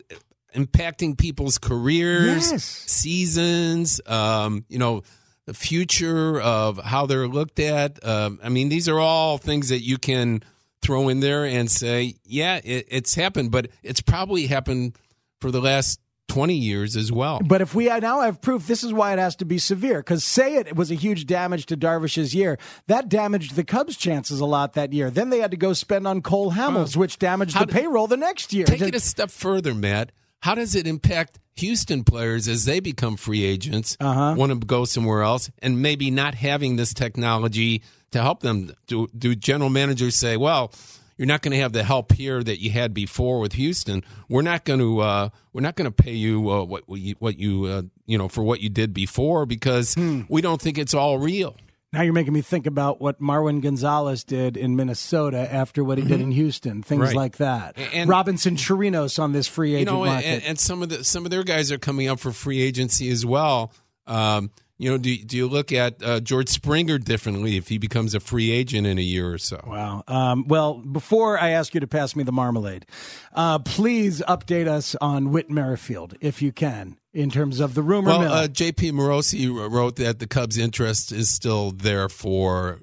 impacting 0.54 1.16
people's 1.18 1.58
careers, 1.58 2.50
Yes. 2.52 2.64
seasons. 2.64 4.00
Um, 4.06 4.64
you 4.68 4.78
know, 4.78 5.02
the 5.46 5.54
future 5.54 6.40
of 6.40 6.78
how 6.78 7.06
they're 7.06 7.28
looked 7.28 7.58
at. 7.58 8.04
Um, 8.06 8.38
I 8.42 8.48
mean, 8.48 8.68
these 8.68 8.88
are 8.88 8.98
all 8.98 9.38
things 9.38 9.68
that 9.70 9.80
you 9.80 9.98
can 9.98 10.42
throw 10.82 11.08
in 11.08 11.20
there 11.20 11.44
and 11.44 11.70
say, 11.70 12.14
yeah, 12.24 12.60
it, 12.64 12.86
it's 12.88 13.14
happened, 13.14 13.50
but 13.50 13.68
it's 13.82 14.00
probably 14.00 14.46
happened 14.46 14.96
for 15.40 15.50
the 15.50 15.60
last 15.60 16.00
20 16.28 16.54
years 16.54 16.96
as 16.96 17.10
well. 17.10 17.40
But 17.44 17.60
if 17.60 17.74
we 17.74 17.86
now 17.86 18.20
have 18.20 18.40
proof, 18.40 18.68
this 18.68 18.84
is 18.84 18.92
why 18.92 19.12
it 19.12 19.18
has 19.18 19.34
to 19.36 19.44
be 19.44 19.58
severe. 19.58 19.98
Because 19.98 20.22
say 20.22 20.54
it 20.54 20.76
was 20.76 20.92
a 20.92 20.94
huge 20.94 21.26
damage 21.26 21.66
to 21.66 21.76
Darvish's 21.76 22.34
year, 22.34 22.56
that 22.86 23.08
damaged 23.08 23.56
the 23.56 23.64
Cubs' 23.64 23.96
chances 23.96 24.38
a 24.38 24.46
lot 24.46 24.74
that 24.74 24.92
year. 24.92 25.10
Then 25.10 25.30
they 25.30 25.40
had 25.40 25.50
to 25.50 25.56
go 25.56 25.72
spend 25.72 26.06
on 26.06 26.22
Cole 26.22 26.52
Hamels, 26.52 26.96
which 26.96 27.18
damaged 27.18 27.56
the 27.58 27.66
did- 27.66 27.74
payroll 27.74 28.06
the 28.06 28.16
next 28.16 28.52
year. 28.52 28.64
Take 28.64 28.80
it 28.82 28.94
a 28.94 29.00
step 29.00 29.30
further, 29.30 29.74
Matt. 29.74 30.12
How 30.40 30.54
does 30.54 30.74
it 30.74 30.86
impact 30.86 31.38
Houston 31.56 32.04
players 32.04 32.48
as 32.48 32.64
they 32.64 32.80
become 32.80 33.16
free 33.16 33.44
agents, 33.44 33.96
Uh-huh. 34.00 34.34
want 34.36 34.52
to 34.58 34.66
go 34.66 34.84
somewhere 34.84 35.22
else, 35.22 35.50
and 35.60 35.82
maybe 35.82 36.10
not 36.10 36.34
having 36.34 36.76
this 36.76 36.94
technology 36.94 37.82
to 38.12 38.20
help 38.22 38.40
them? 38.40 38.72
Do, 38.86 39.08
do 39.16 39.34
general 39.34 39.70
managers 39.70 40.14
say, 40.16 40.36
well, 40.38 40.72
you're 41.18 41.26
not 41.26 41.42
going 41.42 41.52
to 41.52 41.58
have 41.58 41.74
the 41.74 41.84
help 41.84 42.12
here 42.12 42.42
that 42.42 42.62
you 42.62 42.70
had 42.70 42.94
before 42.94 43.40
with 43.40 43.52
Houston. 43.52 44.02
We're 44.30 44.40
not 44.40 44.64
going 44.64 44.80
to 44.80 45.00
uh, 45.00 45.28
we're 45.52 45.60
not 45.60 45.76
going 45.76 45.84
to 45.84 46.02
pay 46.04 46.14
you 46.14 46.50
uh, 46.50 46.64
what 46.64 46.88
what 46.88 46.98
you, 47.00 47.14
what 47.18 47.38
you 47.38 47.64
uh, 47.66 47.82
you 48.06 48.16
know 48.16 48.28
for 48.28 48.42
what 48.42 48.62
you 48.62 48.70
did 48.70 48.94
before 48.94 49.44
because 49.44 49.92
Hmm. 49.94 50.22
we 50.30 50.40
don't 50.40 50.62
think 50.62 50.78
it's 50.78 50.94
all 50.94 51.18
real. 51.18 51.56
Now 51.92 52.02
you're 52.02 52.12
making 52.12 52.32
me 52.32 52.40
think 52.40 52.66
about 52.66 53.00
what 53.00 53.20
Marwin 53.20 53.60
Gonzalez 53.60 54.22
did 54.22 54.56
in 54.56 54.76
Minnesota 54.76 55.52
after 55.52 55.82
what 55.82 55.98
he 55.98 56.04
did 56.04 56.20
in 56.20 56.30
Houston, 56.30 56.82
things 56.84 57.00
Mm-hmm. 57.00 57.06
Right. 57.08 57.16
like 57.16 57.36
that. 57.38 57.76
And- 57.92 58.08
Robinson 58.08 58.54
Chirinos 58.56 59.18
on 59.20 59.32
this 59.32 59.48
free 59.48 59.74
agent 59.74 59.88
you 59.90 59.96
know, 59.96 60.04
market. 60.04 60.26
and, 60.26 60.42
and 60.44 60.58
some 60.58 60.82
of 60.82 60.88
the 60.88 61.02
some 61.02 61.24
of 61.24 61.30
their 61.32 61.42
guys 61.42 61.72
are 61.72 61.78
coming 61.78 62.06
up 62.08 62.20
for 62.20 62.30
free 62.30 62.60
agency 62.60 63.10
as 63.10 63.26
well. 63.26 63.72
Um, 64.06 64.50
you 64.80 64.90
know, 64.90 64.96
do 64.96 65.14
do 65.18 65.36
you 65.36 65.46
look 65.46 65.72
at 65.72 66.02
uh, 66.02 66.20
George 66.20 66.48
Springer 66.48 66.96
differently 66.98 67.58
if 67.58 67.68
he 67.68 67.76
becomes 67.76 68.14
a 68.14 68.20
free 68.20 68.50
agent 68.50 68.86
in 68.86 68.96
a 68.96 69.02
year 69.02 69.30
or 69.30 69.36
so? 69.36 69.62
Wow. 69.66 70.02
Um, 70.08 70.48
well, 70.48 70.78
before 70.78 71.38
I 71.38 71.50
ask 71.50 71.74
you 71.74 71.80
to 71.80 71.86
pass 71.86 72.16
me 72.16 72.22
the 72.24 72.32
marmalade, 72.32 72.86
uh, 73.34 73.58
please 73.58 74.22
update 74.26 74.66
us 74.66 74.96
on 75.02 75.32
Whit 75.32 75.50
Merrifield, 75.50 76.14
if 76.22 76.40
you 76.40 76.50
can, 76.50 76.96
in 77.12 77.28
terms 77.30 77.60
of 77.60 77.74
the 77.74 77.82
rumor 77.82 78.08
Well, 78.08 78.20
mill. 78.20 78.32
uh, 78.32 78.48
J.P. 78.48 78.92
Morosi 78.92 79.48
wrote 79.70 79.96
that 79.96 80.18
the 80.18 80.26
Cubs' 80.26 80.56
interest 80.56 81.12
is 81.12 81.28
still 81.28 81.72
there 81.72 82.08
for 82.08 82.80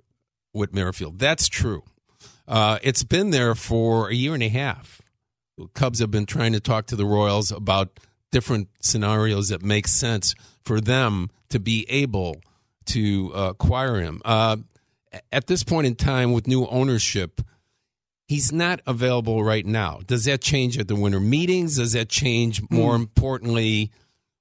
Whit 0.54 0.76
Merrifield. 0.76 1.18
That's 1.18 1.48
true. 1.48 1.82
Uh, 2.48 2.78
it's 2.84 3.02
been 3.04 3.32
there 3.32 3.56
for 3.56 4.10
a 4.10 4.14
year 4.14 4.36
and 4.36 4.44
a 4.44 4.50
half. 4.50 5.02
Cubs 5.74 5.98
have 5.98 6.12
been 6.12 6.28
trying 6.28 6.54
to 6.54 6.60
talk 6.60 6.86
to 6.86 6.96
the 6.96 7.06
Royals 7.06 7.52
about 7.52 8.00
different 8.32 8.70
scenarios 8.82 9.50
that 9.50 9.62
make 9.62 9.88
sense 9.88 10.36
for 10.64 10.82
them 10.82 11.30
to 11.50 11.60
be 11.60 11.86
able 11.90 12.42
to 12.86 13.32
uh, 13.34 13.50
acquire 13.50 14.00
him. 14.02 14.22
Uh, 14.26 14.58
at 15.32 15.48
this 15.48 15.64
point 15.64 15.88
in 15.88 15.96
time, 15.96 16.34
with 16.34 16.48
new 16.48 16.66
ownership, 16.68 17.42
he's 18.28 18.52
not 18.52 18.82
available 18.86 19.44
right 19.44 19.66
now. 19.66 20.00
Does 20.06 20.26
that 20.26 20.42
change 20.42 20.78
at 20.78 20.88
the 20.88 20.96
winter 20.96 21.20
meetings? 21.20 21.78
Does 21.78 21.94
that 21.94 22.10
change 22.10 22.62
more 22.70 22.96
Hmm. 22.96 23.02
importantly 23.04 23.92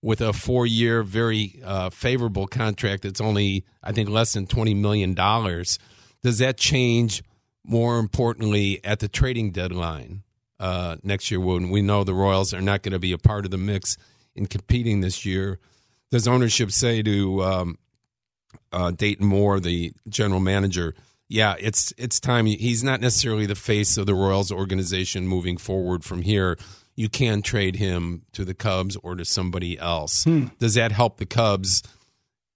with 0.03 0.21
a 0.21 0.33
four 0.33 0.67
year, 0.67 1.03
very 1.03 1.61
uh, 1.65 1.91
favorable 1.91 2.47
contract 2.47 3.05
that's 3.05 3.21
only, 3.21 3.65
I 3.83 3.93
think, 3.93 4.09
less 4.09 4.33
than 4.33 4.47
$20 4.47 4.77
million? 4.77 5.15
Does 5.15 6.39
that 6.39 6.57
change 6.57 7.23
more 7.65 7.99
importantly 7.99 8.81
at 8.85 9.01
the 9.01 9.09
trading 9.09 9.51
deadline 9.51 10.23
uh, 10.59 10.97
next 11.03 11.31
year 11.31 11.41
when 11.41 11.71
we 11.71 11.83
know 11.83 12.05
the 12.05 12.15
Royals 12.15 12.55
are 12.55 12.61
not 12.61 12.83
going 12.83 12.93
to 12.93 12.99
be 12.99 13.13
a 13.13 13.19
part 13.19 13.45
of 13.45 13.51
the 13.51 13.59
mix 13.59 13.97
in 14.35 14.47
competing 14.47 15.01
this 15.01 15.25
year? 15.25 15.59
Does 16.11 16.29
ownership 16.29 16.71
say 16.71 17.03
to 17.03 17.43
um, 17.43 17.79
uh, 18.73 18.91
Dayton 18.91 19.27
Moore, 19.27 19.61
the 19.61 19.93
general 20.09 20.41
manager, 20.41 20.95
yeah, 21.29 21.57
it's 21.59 21.93
it's 21.99 22.21
time. 22.21 22.47
He's 22.47 22.85
not 22.85 23.01
necessarily 23.01 23.47
the 23.47 23.57
face 23.57 23.97
of 23.97 24.07
the 24.07 24.15
Royals 24.15 24.53
organization 24.53 25.27
moving 25.27 25.57
forward 25.57 26.05
from 26.05 26.23
here. 26.23 26.57
You 26.95 27.09
can 27.09 27.43
trade 27.43 27.77
him 27.77 28.23
to 28.33 28.45
the 28.45 28.55
Cubs 28.55 28.97
or 29.03 29.17
to 29.17 29.25
somebody 29.25 29.79
else. 29.79 30.25
Hmm. 30.25 30.47
Does 30.59 30.75
that 30.75 30.93
help 30.93 31.19
the 31.19 31.27
Cubs 31.27 31.83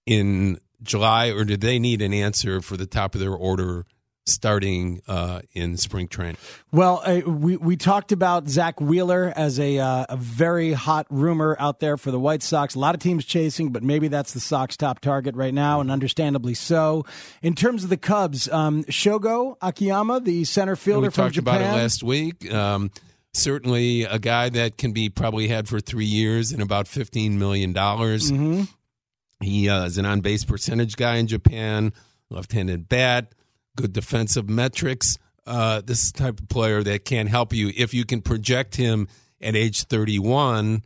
in 0.07 0.59
July, 0.83 1.31
or 1.31 1.45
do 1.45 1.57
they 1.57 1.79
need 1.79 2.01
an 2.01 2.15
answer 2.15 2.61
for 2.61 2.77
the 2.77 2.87
top 2.87 3.15
of 3.15 3.21
their 3.21 3.35
order 3.35 3.85
starting 4.31 5.03
uh, 5.07 5.41
in 5.53 5.77
spring 5.77 6.09
training? 6.09 6.37
Well, 6.73 7.03
uh, 7.05 7.21
we 7.29 7.57
we 7.57 7.77
talked 7.77 8.13
about 8.13 8.49
Zack 8.49 8.81
Wheeler 8.81 9.33
as 9.35 9.59
a 9.61 9.79
uh, 9.79 10.07
a 10.09 10.17
very 10.17 10.73
hot 10.73 11.07
rumor 11.11 11.57
out 11.59 11.81
there 11.81 11.97
for 11.97 12.11
the 12.11 12.21
White 12.21 12.43
Sox. 12.43 12.75
A 12.75 12.79
lot 12.79 12.95
of 12.95 13.01
teams 13.01 13.25
chasing, 13.25 13.71
but 13.71 13.83
maybe 13.83 14.09
that's 14.09 14.33
the 14.33 14.41
Sox 14.41 14.77
top 14.77 15.01
target 15.01 15.35
right 15.35 15.55
now, 15.55 15.81
and 15.81 15.91
understandably 15.91 16.55
so. 16.55 17.05
In 17.43 17.55
terms 17.55 17.85
of 17.85 17.91
the 17.91 17.97
Cubs, 17.97 18.49
um, 18.49 18.85
Shogo 18.85 19.57
Akiyama, 19.61 20.21
the 20.21 20.45
center 20.45 20.77
fielder 20.77 21.09
we 21.09 21.13
talked 21.13 21.35
Japan, 21.35 21.63
about 21.63 21.75
it 21.77 21.81
last 21.81 22.03
week. 22.03 22.53
Um, 22.53 22.91
certainly, 23.35 24.05
a 24.05 24.19
guy 24.19 24.49
that 24.49 24.77
can 24.79 24.93
be 24.93 25.09
probably 25.09 25.49
had 25.49 25.69
for 25.69 25.81
three 25.81 26.05
years 26.07 26.53
and 26.53 26.63
about 26.63 26.89
fifteen 26.89 27.39
million 27.39 27.73
dollars. 27.73 28.31
Mhm. 28.31 28.69
He 29.43 29.69
uh, 29.69 29.85
is 29.87 29.97
an 29.97 30.05
on 30.05 30.21
base 30.21 30.45
percentage 30.45 30.97
guy 30.97 31.17
in 31.17 31.27
Japan, 31.27 31.93
left 32.29 32.53
handed 32.53 32.89
bat, 32.89 33.33
good 33.81 33.93
defensive 33.93 34.49
metrics. 34.49 35.19
Uh, 35.47 35.81
this 35.85 36.13
type 36.13 36.39
of 36.39 36.49
player 36.49 36.83
that 36.83 37.05
can 37.05 37.27
help 37.27 37.53
you 37.53 37.73
if 37.77 37.95
you 37.95 38.05
can 38.05 38.21
project 38.21 38.77
him 38.77 39.09
at 39.41 39.57
age 39.57 39.85
31 39.85 40.83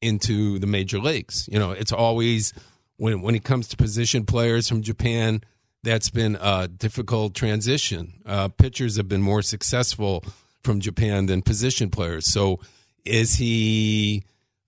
into 0.00 0.58
the 0.58 0.66
major 0.66 0.98
leagues. 0.98 1.48
You 1.50 1.58
know, 1.58 1.72
it's 1.72 1.92
always 1.92 2.52
when 2.96 3.22
when 3.22 3.34
it 3.34 3.44
comes 3.44 3.68
to 3.68 3.76
position 3.76 4.24
players 4.24 4.68
from 4.68 4.82
Japan, 4.82 5.40
that's 5.82 6.10
been 6.10 6.36
a 6.40 6.68
difficult 6.68 7.34
transition. 7.34 8.22
Uh, 8.26 8.48
pitchers 8.48 8.96
have 8.96 9.08
been 9.08 9.22
more 9.22 9.42
successful 9.42 10.24
from 10.62 10.80
Japan 10.80 11.26
than 11.26 11.42
position 11.42 11.90
players. 11.90 12.32
So, 12.32 12.60
is 13.04 13.34
he 13.34 14.24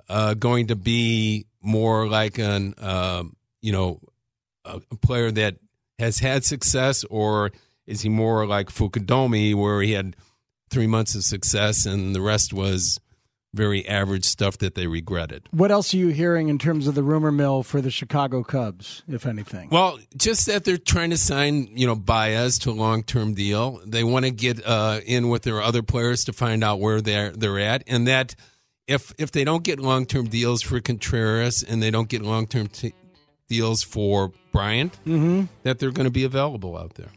uh, 0.09 0.35
going 0.35 0.69
to 0.69 0.77
be 0.77 1.47
more 1.63 2.09
like 2.09 2.39
an 2.39 2.75
um, 2.79 3.37
you 3.61 3.73
know 3.73 4.01
a 4.65 4.81
player 5.01 5.31
that 5.31 5.57
has 5.99 6.19
had 6.19 6.45
success, 6.45 7.05
or 7.05 7.51
is 7.87 8.03
he 8.03 8.09
more 8.09 8.47
like 8.47 8.69
Fukudome, 8.69 9.55
where 9.55 9.81
he 9.83 9.93
had 9.93 10.17
three 10.71 10.87
months 10.87 11.15
of 11.15 11.23
success 11.25 11.87
and 11.87 12.15
the 12.15 12.21
rest 12.21 12.53
was 12.53 12.99
very 13.55 13.87
average 13.89 14.25
stuff 14.25 14.59
that 14.59 14.75
they 14.75 14.87
regretted? 14.87 15.49
What 15.51 15.71
else 15.71 15.95
are 15.95 15.97
you 15.97 16.09
hearing 16.09 16.49
in 16.49 16.59
terms 16.59 16.87
of 16.87 16.95
the 16.95 17.03
rumor 17.03 17.33
mill 17.33 17.63
for 17.63 17.81
the 17.81 17.91
Chicago 17.91 18.43
Cubs, 18.43 19.03
if 19.09 19.25
anything? 19.25 19.69
Well, 19.71 19.99
just 20.17 20.47
that 20.47 20.65
they're 20.65 20.77
trying 20.77 21.11
to 21.11 21.17
sign, 21.17 21.69
you 21.75 21.87
know, 21.87 21.95
Baez 21.95 22.59
to 22.61 22.71
a 22.71 22.73
long-term 22.73 23.33
deal. 23.35 23.81
They 23.87 24.05
want 24.05 24.25
to 24.27 24.31
get 24.31 24.61
uh, 24.67 25.01
in 25.07 25.29
with 25.31 25.43
their 25.43 25.63
other 25.63 25.83
players 25.83 26.25
to 26.25 26.33
find 26.35 26.63
out 26.63 26.81
where 26.81 27.01
they're 27.01 27.31
they're 27.31 27.59
at, 27.61 27.85
and 27.87 28.07
that 28.09 28.35
if 28.87 29.15
if 29.17 29.33
they 29.33 29.45
don't 29.45 29.63
get 29.65 29.81
long-term 29.81 30.27
deals 30.29 30.61
for 30.61 30.79
Contreras 30.81 31.63
and 31.63 31.83
they 31.83 31.91
don't 31.91 32.09
get 32.11 32.21
long-term 32.23 32.67
t- 32.69 32.93
deals 33.49 33.83
for 33.83 34.33
Bryant, 34.53 34.93
Mm-hmm. 35.07 35.45
that 35.63 35.79
they're 35.79 35.93
going 35.93 36.05
to 36.07 36.11
be 36.11 36.25
available 36.25 36.77
out 36.77 36.95
there. 36.95 37.09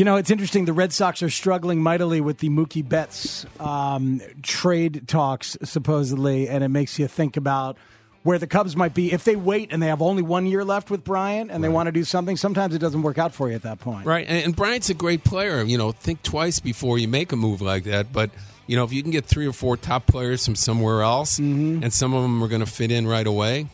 You 0.00 0.06
know, 0.06 0.16
it's 0.16 0.30
interesting. 0.30 0.64
The 0.64 0.72
Red 0.72 0.94
Sox 0.94 1.22
are 1.22 1.28
struggling 1.28 1.82
mightily 1.82 2.22
with 2.22 2.38
the 2.38 2.48
Mookie 2.48 2.88
Betts 2.88 3.44
um, 3.60 4.22
trade 4.42 5.06
talks, 5.06 5.58
supposedly, 5.62 6.48
and 6.48 6.64
it 6.64 6.68
makes 6.68 6.98
you 6.98 7.06
think 7.06 7.36
about 7.36 7.76
where 8.22 8.38
the 8.38 8.46
Cubs 8.46 8.74
might 8.76 8.94
be 8.94 9.12
if 9.12 9.24
they 9.24 9.36
wait 9.36 9.74
and 9.74 9.82
they 9.82 9.88
have 9.88 10.00
only 10.00 10.22
one 10.22 10.46
year 10.46 10.64
left 10.64 10.90
with 10.90 11.04
Bryant 11.04 11.50
and 11.50 11.62
they 11.62 11.68
want 11.68 11.88
to 11.88 11.92
do 11.92 12.02
something. 12.02 12.38
Sometimes 12.38 12.74
it 12.74 12.78
doesn't 12.78 13.02
work 13.02 13.18
out 13.18 13.34
for 13.34 13.50
you 13.50 13.54
at 13.54 13.60
that 13.64 13.80
point. 13.80 14.06
Right, 14.06 14.26
and, 14.26 14.42
and 14.42 14.56
Bryant's 14.56 14.88
a 14.88 14.94
great 14.94 15.22
player. 15.22 15.62
You 15.64 15.76
know, 15.76 15.92
think 15.92 16.22
twice 16.22 16.60
before 16.60 16.96
you 16.96 17.06
make 17.06 17.30
a 17.32 17.36
move 17.36 17.60
like 17.60 17.84
that. 17.84 18.10
But 18.10 18.30
you 18.66 18.76
know, 18.76 18.84
if 18.84 18.94
you 18.94 19.02
can 19.02 19.10
get 19.10 19.26
three 19.26 19.46
or 19.46 19.52
four 19.52 19.76
top 19.76 20.06
players 20.06 20.42
from 20.46 20.56
somewhere 20.56 21.02
else, 21.02 21.38
Mm-hmm. 21.38 21.82
and 21.82 21.92
some 21.92 22.14
of 22.14 22.22
them 22.22 22.42
are 22.42 22.48
going 22.48 22.64
to 22.64 22.66
fit 22.66 22.90
in 22.90 23.06
right 23.06 23.26
away, 23.26 23.66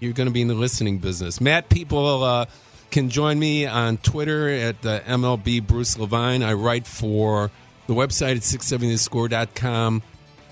you're 0.00 0.12
going 0.12 0.26
to 0.26 0.32
be 0.32 0.42
in 0.42 0.48
the 0.48 0.54
listening 0.54 0.98
business. 0.98 1.40
Matt, 1.40 1.68
people 1.68 2.24
uh, 2.24 2.46
can 2.92 3.08
join 3.08 3.38
me 3.38 3.66
on 3.66 3.96
Twitter 3.96 4.48
at 4.48 4.86
uh, 4.86 5.00
MLB 5.00 5.66
Bruce 5.66 5.98
Levine. 5.98 6.42
I 6.42 6.52
write 6.52 6.86
for 6.86 7.50
the 7.86 7.94
website 7.94 8.36
at 8.36 8.42
670thescore.com 8.42 10.02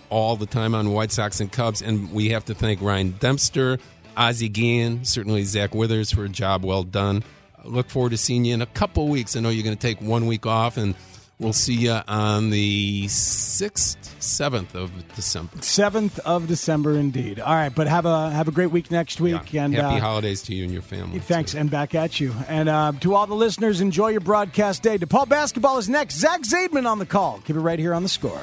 all 0.09 0.37
the 0.37 0.47
time 0.47 0.75
on 0.75 0.93
White 0.93 1.13
Sox 1.13 1.39
and 1.41 1.53
Cubs, 1.53 1.83
and 1.83 2.13
we 2.13 2.31
have 2.31 2.47
to 2.47 2.55
thank 2.55 2.81
Ryan 2.81 3.13
Dempster, 3.21 3.79
Ozzie 4.17 4.49
Guillen, 4.49 5.05
certainly 5.05 5.45
Zach 5.45 5.75
Withers 5.75 6.11
for 6.11 6.25
a 6.25 6.29
job 6.29 6.65
well 6.65 6.83
done. 6.83 7.23
I 7.63 7.69
look 7.69 7.91
forward 7.91 8.11
to 8.11 8.19
seeing 8.19 8.45
you 8.47 8.55
in 8.55 8.63
a 8.63 8.67
couple 8.67 9.07
weeks. 9.09 9.37
I 9.37 9.41
know 9.41 9.51
you're 9.51 9.63
going 9.63 9.77
to 9.77 9.81
take 9.81 10.01
one 10.01 10.27
week 10.27 10.47
off, 10.47 10.79
and 10.79 10.95
we'll 11.41 11.53
see 11.53 11.75
you 11.75 11.99
on 12.07 12.51
the 12.51 13.07
6th, 13.07 13.97
7th 14.21 14.75
of 14.75 14.93
December. 15.17 15.61
Seventh 15.63 16.19
of 16.21 16.47
December, 16.47 16.97
indeed. 16.97 17.41
All 17.41 17.55
right, 17.55 17.75
but 17.75 17.89
have 17.89 18.07
a 18.07 18.31
have 18.31 18.47
a 18.47 18.53
great 18.53 18.71
week 18.71 18.91
next 18.91 19.21
week, 19.21 19.55
and 19.55 19.75
Happy 19.75 19.97
uh, 19.97 20.01
holidays 20.01 20.43
to 20.43 20.55
you 20.55 20.65
and 20.65 20.73
your 20.73 20.83
family. 20.83 21.19
Thanks, 21.19 21.55
and 21.55 21.71
back 21.71 21.95
at 21.95 22.21
you. 22.21 22.35
And 22.49 22.69
uh, 22.69 22.93
to 23.01 23.15
all 23.15 23.27
the 23.27 23.35
listeners, 23.35 23.81
enjoy 23.81 24.09
your 24.09 24.21
broadcast 24.21 24.83
day. 24.83 24.99
DePaul 24.99 25.29
basketball 25.29 25.79
is 25.79 25.89
next. 25.89 26.17
Zach 26.17 26.43
Zaidman 26.43 26.87
on 26.87 26.99
the 26.99 27.07
call. 27.07 27.41
Keep 27.45 27.57
it 27.57 27.61
right 27.61 27.79
here 27.79 27.95
on 27.95 28.03
the 28.03 28.09
score. 28.09 28.43